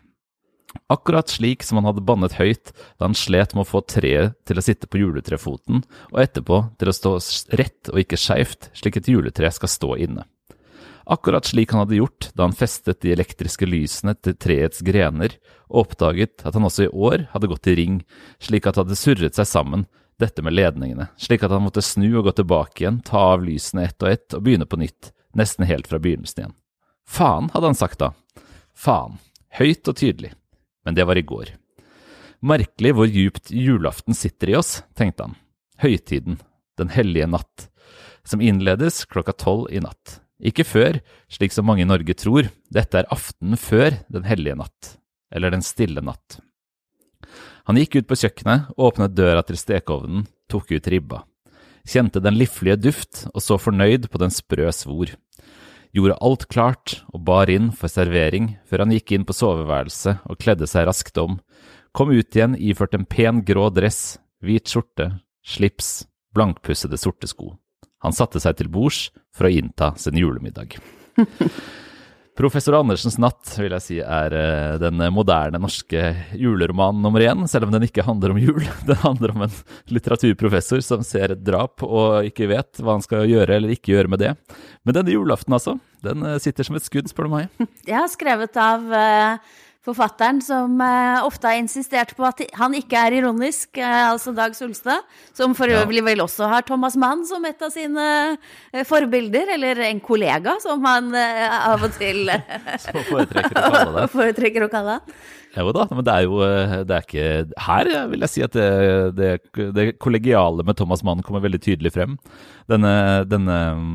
Akkurat 0.88 1.30
slik 1.30 1.65
som 1.67 1.82
han 1.82 1.89
hadde 1.89 2.06
bannet 2.08 2.38
høyt 2.39 2.71
da 2.71 3.10
han 3.10 3.17
slet 3.17 3.52
med 3.54 3.65
å 3.65 3.69
få 3.69 3.84
treet 3.84 4.38
til 4.47 4.58
å 4.58 4.63
sitte 4.63 4.88
på 4.88 5.02
juletrefoten, 5.04 5.84
og 6.15 6.21
etterpå 6.23 6.62
til 6.80 6.89
å 6.89 6.95
stå 6.95 7.17
rett 7.60 7.91
og 7.91 7.99
ikke 7.99 8.19
skeivt, 8.19 8.71
slik 8.78 9.02
et 9.02 9.12
juletre 9.12 9.52
skal 9.52 9.71
stå 9.71 9.97
inne. 10.08 10.23
Akkurat 11.05 11.45
slik 11.45 11.73
han 11.73 11.83
hadde 11.83 11.97
gjort 11.97 12.29
da 12.33 12.45
han 12.47 12.55
festet 12.55 13.01
de 13.03 13.11
elektriske 13.11 13.67
lysene 13.67 14.15
til 14.15 14.37
treets 14.39 14.83
grener, 14.85 15.35
og 15.67 15.87
oppdaget 15.87 16.45
at 16.47 16.55
han 16.55 16.67
også 16.67 16.87
i 16.87 16.93
år 16.93 17.27
hadde 17.33 17.49
gått 17.51 17.67
i 17.67 17.75
ring, 17.79 17.99
slik 18.39 18.67
at 18.67 18.77
det 18.77 18.85
hadde 18.85 18.99
surret 18.99 19.39
seg 19.39 19.49
sammen, 19.49 19.85
dette 20.21 20.43
med 20.45 20.55
ledningene, 20.55 21.09
slik 21.17 21.43
at 21.43 21.51
han 21.51 21.65
måtte 21.65 21.83
snu 21.83 22.07
og 22.13 22.29
gå 22.29 22.35
tilbake 22.37 22.83
igjen, 22.83 23.01
ta 23.03 23.33
av 23.33 23.43
lysene 23.43 23.87
ett 23.89 24.03
og 24.03 24.13
ett 24.13 24.37
og 24.37 24.45
begynne 24.45 24.69
på 24.69 24.79
nytt, 24.79 25.11
nesten 25.35 25.67
helt 25.67 25.89
fra 25.89 25.99
begynnelsen 25.99 26.43
igjen. 26.43 26.55
Faen, 27.09 27.49
hadde 27.53 27.71
han 27.71 27.77
sagt 27.77 27.99
da. 27.99 28.13
Faen. 28.73 29.19
Høyt 29.53 29.87
og 29.89 29.97
tydelig. 29.99 30.31
Men 30.85 30.95
det 30.95 31.05
var 31.05 31.19
i 31.19 31.25
går. 31.25 31.51
Merkelig 32.43 32.93
hvor 32.95 33.07
djupt 33.07 33.51
julaften 33.51 34.15
sitter 34.17 34.53
i 34.53 34.57
oss, 34.59 34.81
tenkte 34.97 35.27
han. 35.27 35.37
Høytiden, 35.83 36.39
den 36.79 36.91
hellige 36.93 37.27
natt, 37.29 37.67
som 38.23 38.41
innledes 38.41 39.03
klokka 39.11 39.35
tolv 39.35 39.69
i 39.71 39.81
natt. 39.83 40.22
Ikke 40.41 40.65
før, 40.65 40.98
slik 41.32 41.54
som 41.54 41.67
mange 41.69 41.84
i 41.86 41.89
Norge 41.89 42.15
tror, 42.17 42.50
dette 42.74 43.00
er 43.00 43.10
aftenen 43.13 43.60
før 43.60 44.00
den 44.12 44.26
hellige 44.28 44.58
natt, 44.60 44.96
eller 45.34 45.54
den 45.54 45.65
stille 45.65 46.02
natt. 46.04 46.39
Han 47.69 47.80
gikk 47.80 48.02
ut 48.02 48.10
på 48.10 48.17
kjøkkenet, 48.19 48.74
åpnet 48.76 49.13
døra 49.15 49.43
til 49.48 49.60
stekeovnen, 49.60 50.26
tok 50.52 50.74
ut 50.74 50.89
ribba. 50.91 51.22
Kjente 51.88 52.22
den 52.24 52.36
liflige 52.39 52.80
duft 52.80 53.26
og 53.32 53.43
så 53.43 53.60
fornøyd 53.60 54.10
på 54.12 54.19
den 54.19 54.34
sprø 54.34 54.69
svor. 54.76 55.13
Gjorde 55.93 56.19
alt 56.26 56.46
klart 56.50 56.96
og 57.13 57.24
bar 57.28 57.52
inn 57.54 57.69
for 57.76 57.91
servering 57.91 58.56
før 58.67 58.84
han 58.84 58.93
gikk 58.96 59.13
inn 59.13 59.28
på 59.28 59.36
soveværelset 59.38 60.24
og 60.26 60.39
kledde 60.41 60.67
seg 60.67 60.88
raskt 60.89 61.19
om. 61.22 61.38
Kom 61.93 62.12
ut 62.12 62.36
igjen 62.36 62.58
iført 62.58 62.96
en 62.98 63.06
pen 63.06 63.43
grå 63.46 63.67
dress, 63.69 64.17
hvit 64.41 64.72
skjorte, 64.72 65.12
slips, 65.46 66.08
blankpussede 66.34 66.98
sorte 66.98 67.30
sko. 67.30 67.54
Han 68.03 68.15
satte 68.15 68.41
seg 68.43 68.59
til 68.59 68.71
bords 68.71 69.07
for 69.35 69.49
å 69.49 69.53
innta 69.53 69.93
sin 69.99 70.19
julemiddag. 70.19 70.77
Professor 72.33 72.73
Andersens 72.79 73.19
natt 73.21 73.51
vil 73.59 73.75
jeg 73.75 73.83
si 73.85 73.97
er 74.01 74.33
eh, 74.33 74.75
den 74.81 74.97
moderne 75.13 75.59
norske 75.61 76.01
juleromanen 76.33 77.03
nummer 77.05 77.21
én, 77.21 77.43
selv 77.49 77.67
om 77.67 77.75
den 77.75 77.85
ikke 77.85 78.05
handler 78.07 78.33
om 78.33 78.39
jul. 78.41 78.63
Den 78.89 78.97
handler 79.03 79.35
om 79.35 79.43
en 79.45 79.53
litteraturprofessor 79.93 80.81
som 80.81 81.05
ser 81.05 81.35
et 81.35 81.43
drap 81.45 81.85
og 81.85 82.25
ikke 82.31 82.49
vet 82.49 82.81
hva 82.81 82.97
han 82.97 83.05
skal 83.05 83.29
gjøre 83.29 83.59
eller 83.59 83.75
ikke 83.75 83.93
gjøre 83.93 84.09
med 84.09 84.23
det. 84.23 84.33
Men 84.81 84.97
denne 84.97 85.13
julaften, 85.13 85.53
altså, 85.53 85.77
den 86.05 86.25
eh, 86.25 86.39
sitter 86.41 86.65
som 86.65 86.79
et 86.79 86.87
skudd, 86.87 87.11
spør 87.11 87.29
du 87.29 87.35
meg. 87.35 87.53
Jeg 87.91 87.99
har 87.99 88.09
skrevet 88.09 88.57
av 88.57 88.97
eh, 88.97 89.53
forfatteren 89.84 90.39
som 90.43 90.80
eh, 90.82 91.19
ofte 91.28 91.50
har 91.50 91.60
insistert 91.60 92.13
på 92.15 92.24
at 92.28 92.39
han 92.56 92.76
ikke 92.78 92.96
er 92.96 93.17
ironisk, 93.19 93.78
eh, 93.78 94.06
altså 94.08 94.32
Dag 94.36 94.56
Solstad. 94.56 95.04
Som 95.36 95.56
for 95.58 95.67
Ja. 95.67 95.82
øvrig 95.84 96.04
vel 96.06 96.24
også 96.24 96.48
har 96.48 96.63
Thomas 96.63 96.96
Mann 96.96 97.26
som 97.28 97.43
et 97.46 97.62
av 97.62 97.72
sine 97.74 98.38
eh, 98.72 98.84
forbilder, 98.88 99.52
eller 99.58 99.84
en 99.89 100.00
kollega, 100.00 100.56
som 100.63 100.84
han 100.88 101.12
eh, 101.15 101.48
av 101.74 101.84
og 101.84 101.91
til 101.98 102.30
eh, 102.32 102.56
foretrekker 103.12 103.60
å 103.60 103.72
kalle 103.74 103.96
det. 103.98 104.08
foretrekker 104.17 104.67
å 104.67 104.72
kalle 104.72 104.98
han. 105.00 105.17
Jo 105.54 105.69
da, 105.76 105.84
men 105.91 106.06
det 106.08 106.13
er 106.15 106.24
jo 106.26 106.39
eh, 106.41 106.72
det 106.89 106.96
er 106.96 107.04
ikke 107.06 107.60
Her 107.67 107.89
vil 108.10 108.24
jeg 108.26 108.32
si 108.34 108.41
at 108.41 108.56
det, 108.58 108.69
det, 109.19 109.34
det 109.76 109.86
kollegiale 110.02 110.63
med 110.65 110.80
Thomas 110.80 111.04
Mann 111.06 111.22
kommer 111.22 111.43
veldig 111.43 111.60
tydelig 111.62 111.91
frem. 111.93 112.15
Denne, 112.72 112.96
denne 113.30 113.60
mm, 113.78 113.93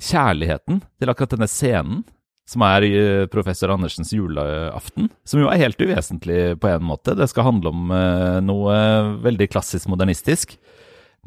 kjærligheten 0.00 0.80
til 0.96 1.12
akkurat 1.12 1.34
denne 1.34 1.50
scenen, 1.50 2.00
som 2.50 2.64
er 2.66 2.86
eh, 2.88 3.26
professor 3.30 3.70
Andersens 3.70 4.12
julaften. 4.14 5.08
som 5.24 5.40
jo 5.42 5.48
er 5.52 5.60
helt 5.62 5.80
uvesentlig 5.80 6.58
på 6.60 6.70
en 6.70 6.84
måte. 6.86 7.14
Det 7.14 7.28
skal 7.30 7.46
handle 7.46 7.70
om 7.70 7.92
eh, 7.94 8.38
noe 8.42 8.76
veldig 9.22 9.50
klassisk 9.52 9.90
modernistisk. 9.92 10.56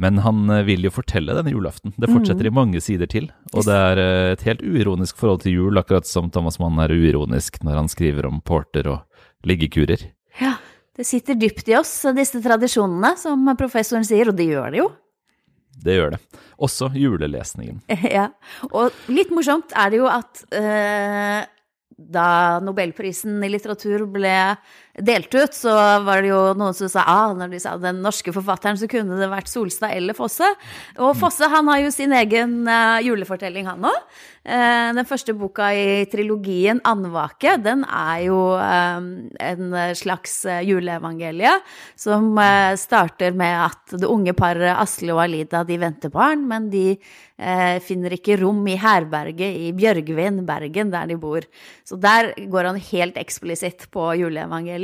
Men 0.02 0.20
han 0.26 0.50
eh, 0.50 0.66
vil 0.68 0.84
jo 0.84 0.91
fortelle 0.91 1.36
denne 1.38 1.54
julaften. 1.54 1.93
Det 1.95 2.10
fortsetter 2.12 2.50
i 2.50 2.54
mange 2.54 2.82
sider 2.84 3.08
til. 3.08 3.30
Og 3.54 3.64
det 3.68 3.78
er 3.78 4.04
et 4.34 4.43
helt 4.50 4.66
uironisk 4.66 5.22
forhold 5.22 5.45
til 5.45 5.56
jul, 5.56 5.80
akkurat 5.80 6.10
som 6.10 6.32
Thomas 6.34 6.60
Mann 6.60 6.82
er 6.84 6.91
uironisk 6.91 7.62
når 7.64 7.84
han 7.84 7.91
skriver 7.93 8.28
om 8.28 8.41
porter 8.43 8.89
og 8.91 9.48
liggekurer. 9.48 10.10
Ja, 10.41 10.58
det 10.98 11.08
sitter 11.08 11.38
dypt 11.39 11.70
i 11.72 11.78
oss, 11.78 11.93
disse 12.18 12.41
tradisjonene, 12.43 13.16
som 13.22 13.48
professoren 13.60 14.04
sier, 14.08 14.34
og 14.34 14.38
det 14.38 14.50
gjør 14.52 14.74
det 14.74 14.84
jo. 14.84 14.89
Det 15.84 15.98
gjør 15.98 16.16
det. 16.16 16.22
Også 16.64 16.92
julelesningen. 16.98 17.82
Ja, 18.18 18.30
og 18.72 18.94
litt 19.12 19.34
morsomt 19.34 19.74
er 19.76 19.94
det 19.94 20.00
jo 20.02 20.08
at 20.12 20.44
eh, 20.54 21.42
da 21.94 22.28
Nobelprisen 22.64 23.42
i 23.46 23.52
litteratur 23.52 24.06
ble 24.12 24.36
delt 25.02 25.34
ut, 25.34 25.56
så 25.58 25.74
var 26.06 26.22
det 26.22 26.30
jo 26.30 26.41
noen 26.58 26.76
som 26.78 26.89
sa 26.91 27.02
ah, 27.10 27.32
når 27.34 27.56
de 27.56 27.62
sa 27.64 27.74
den 27.82 28.04
norske 28.04 28.34
forfatteren, 28.36 28.78
så 28.78 28.89
kunne 28.89 29.18
det 29.18 29.30
vært 29.32 29.50
Solstad 29.50 29.96
eller 29.98 30.14
Fosse. 30.14 30.46
Og 31.02 31.16
Fosse 31.18 31.50
han 31.50 31.72
har 31.72 31.82
jo 31.82 31.89
sin 31.94 32.14
egen 32.14 32.60
uh, 32.70 33.02
julefortelling, 33.02 33.66
han 33.72 33.89
òg. 33.89 33.98
Uh, 34.44 34.91
den 34.94 35.08
første 35.10 35.34
boka 35.34 35.72
i 35.74 36.06
trilogien, 36.12 36.82
'Andvake', 36.86 37.56
den 37.64 37.82
er 37.89 38.22
jo 38.28 38.38
uh, 38.54 39.02
en 39.02 39.78
slags 39.98 40.44
juleevangelie, 40.62 41.56
som 41.98 42.38
starter 42.78 43.34
med 43.34 43.54
at 43.66 43.98
det 43.98 44.10
unge 44.10 44.34
paret 44.38 44.76
Asle 44.78 45.16
og 45.16 45.24
Alida 45.26 45.64
de 45.66 45.80
venter 45.82 46.14
barn, 46.14 46.46
men 46.48 46.70
de 46.70 47.00
finner 47.84 48.14
ikke 48.14 48.38
rom 48.39 48.62
i 48.70 48.76
herberget 48.80 49.58
i 49.66 49.72
Bjørgvin, 49.76 50.44
Bergen, 50.48 50.91
der 50.94 51.10
de 51.10 51.18
bor. 51.20 51.44
Så 51.84 51.98
der 52.00 52.30
går 52.38 52.70
han 52.70 52.78
helt 52.91 53.18
eksplisitt 53.20 53.89
på 53.91 54.06
juleevangeliet. 54.22 54.83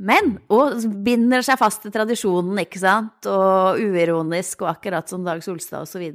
Men, 0.00 0.38
og 0.48 0.80
binder 1.04 1.44
seg 1.44 1.58
fast 1.60 1.82
til 1.84 1.92
tradisjonen, 1.92 2.56
ikke 2.62 2.80
sant, 2.80 3.26
og 3.28 3.76
uironisk, 3.76 4.62
og 4.64 4.70
akkurat 4.72 5.10
som 5.12 5.26
Dag 5.26 5.42
Solstad 5.44 5.84
osv. 5.84 6.06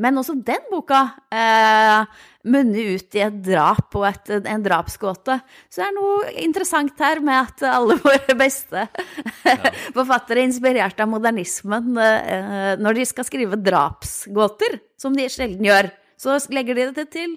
Men 0.00 0.16
også 0.16 0.38
den 0.40 0.62
boka 0.70 1.02
eh, 1.28 2.06
munner 2.48 2.94
ut 2.96 3.18
i 3.18 3.20
et 3.26 3.36
drap 3.44 3.92
og 4.00 4.06
et, 4.08 4.30
en 4.48 4.64
drapsgåte. 4.64 5.36
Så 5.68 5.82
det 5.82 5.88
er 5.90 5.92
noe 5.98 6.32
interessant 6.40 7.04
her 7.04 7.20
med 7.20 7.36
at 7.36 7.66
alle 7.68 7.98
våre 8.06 8.38
beste 8.40 8.86
ja. 8.88 9.58
forfattere, 9.92 10.46
inspirert 10.48 11.04
av 11.04 11.12
modernismen, 11.12 11.92
eh, 12.00 12.72
når 12.80 12.96
de 12.96 13.06
skal 13.12 13.28
skrive 13.28 13.60
drapsgåter, 13.60 14.80
som 14.96 15.12
de 15.12 15.28
sjelden 15.28 15.68
gjør, 15.68 15.92
så 16.16 16.40
legger 16.54 16.80
de 16.80 16.88
det 16.96 17.10
til 17.12 17.36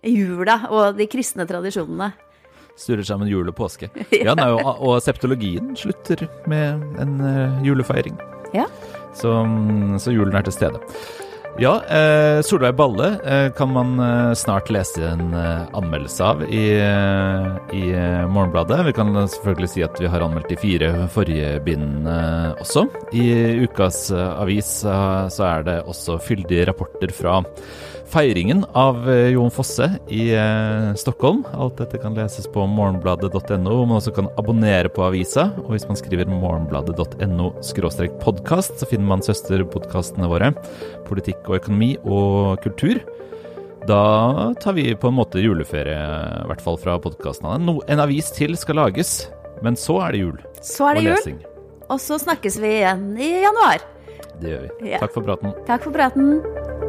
jula 0.00 0.62
og 0.72 0.96
de 0.96 1.04
kristne 1.12 1.44
tradisjonene. 1.44 2.14
Sturer 2.80 3.04
sammen 3.04 3.28
jul 3.28 3.48
og 3.50 3.56
påske. 3.58 3.90
ja. 4.24 4.34
nei, 4.38 4.48
og, 4.56 4.70
og 4.80 5.00
septologien 5.04 5.74
slutter 5.78 6.24
med 6.50 7.00
en 7.02 7.18
uh, 7.20 7.60
julefeiring. 7.66 8.16
Ja. 8.56 8.66
Så, 9.14 9.34
så, 10.00 10.14
julen 10.14 10.38
er 10.38 10.46
til 10.46 10.54
stede. 10.54 10.80
Ja, 11.60 11.74
eh, 11.92 12.40
Solveig 12.46 12.76
Balle 12.78 13.08
eh, 13.26 13.50
kan 13.52 13.72
man 13.74 13.98
eh, 14.00 14.32
snart 14.38 14.70
lese 14.72 15.02
en 15.10 15.34
eh, 15.34 15.66
anmeldelse 15.76 16.24
av 16.24 16.44
i, 16.46 16.62
eh, 16.78 17.48
i 17.76 17.82
Morgenbladet. 18.30 18.78
Vi 18.86 18.94
kan 18.96 19.12
selvfølgelig 19.28 19.70
si 19.72 19.82
at 19.84 19.98
vi 20.00 20.08
har 20.08 20.24
anmeldt 20.24 20.48
de 20.48 20.56
fire 20.60 20.92
forrige 21.12 21.58
bindene 21.66 22.54
også. 22.62 22.86
I 23.12 23.26
ukas 23.66 24.06
avis 24.14 24.70
så 24.86 25.48
er 25.50 25.66
det 25.66 25.78
også 25.90 26.20
fyldige 26.22 26.70
rapporter 26.70 27.12
fra 27.12 27.40
feiringen 28.10 28.64
av 28.74 29.04
eh, 29.10 29.30
Jon 29.34 29.50
Fosse 29.54 29.86
i 30.10 30.30
eh, 30.34 30.90
Stockholm. 30.98 31.44
Alt 31.54 31.78
dette 31.80 32.00
kan 32.02 32.16
leses 32.18 32.48
på 32.50 32.64
morgenbladet.no, 32.66 33.70
hvor 33.70 33.86
man 33.86 34.00
også 34.00 34.14
kan 34.16 34.30
abonnere 34.40 34.90
på 34.92 35.04
avisa. 35.06 35.50
Og 35.62 35.74
hvis 35.74 35.86
man 35.88 35.98
skriver 35.98 36.30
morgenbladet.no 36.30 37.52
podkast, 38.24 38.80
så 38.80 38.88
finner 38.90 39.08
man 39.12 39.24
søsterpodkastene 39.24 40.30
våre. 40.30 40.52
Politikk 41.08 41.46
og 41.48 41.60
økonomi 41.60 41.92
og 42.04 42.60
kultur. 42.64 43.02
Da 43.88 44.02
tar 44.60 44.76
vi 44.76 44.90
på 44.94 45.08
en 45.08 45.16
måte 45.16 45.40
juleferie, 45.40 45.96
i 45.96 46.48
hvert 46.50 46.64
fall 46.64 46.76
fra 46.80 46.98
podkastene. 47.00 47.56
No, 47.64 47.78
en 47.88 48.02
avis 48.02 48.28
til 48.36 48.58
skal 48.60 48.82
lages, 48.82 49.30
men 49.64 49.78
så 49.78 50.02
er 50.04 50.14
det 50.14 50.26
jul. 50.26 50.44
Så 50.60 50.90
er 50.90 51.00
det 51.00 51.06
jul. 51.08 51.40
Og 51.90 51.98
så 52.02 52.20
snakkes 52.22 52.60
vi 52.62 52.76
igjen 52.82 53.08
i 53.18 53.32
januar. 53.46 53.82
Det 54.40 54.54
gjør 54.54 54.68
vi. 54.68 54.92
Ja. 54.92 55.02
Takk 55.02 55.16
for 55.16 55.26
praten. 55.26 55.56
Takk 55.68 55.88
for 55.88 55.96
praten. 55.96 56.79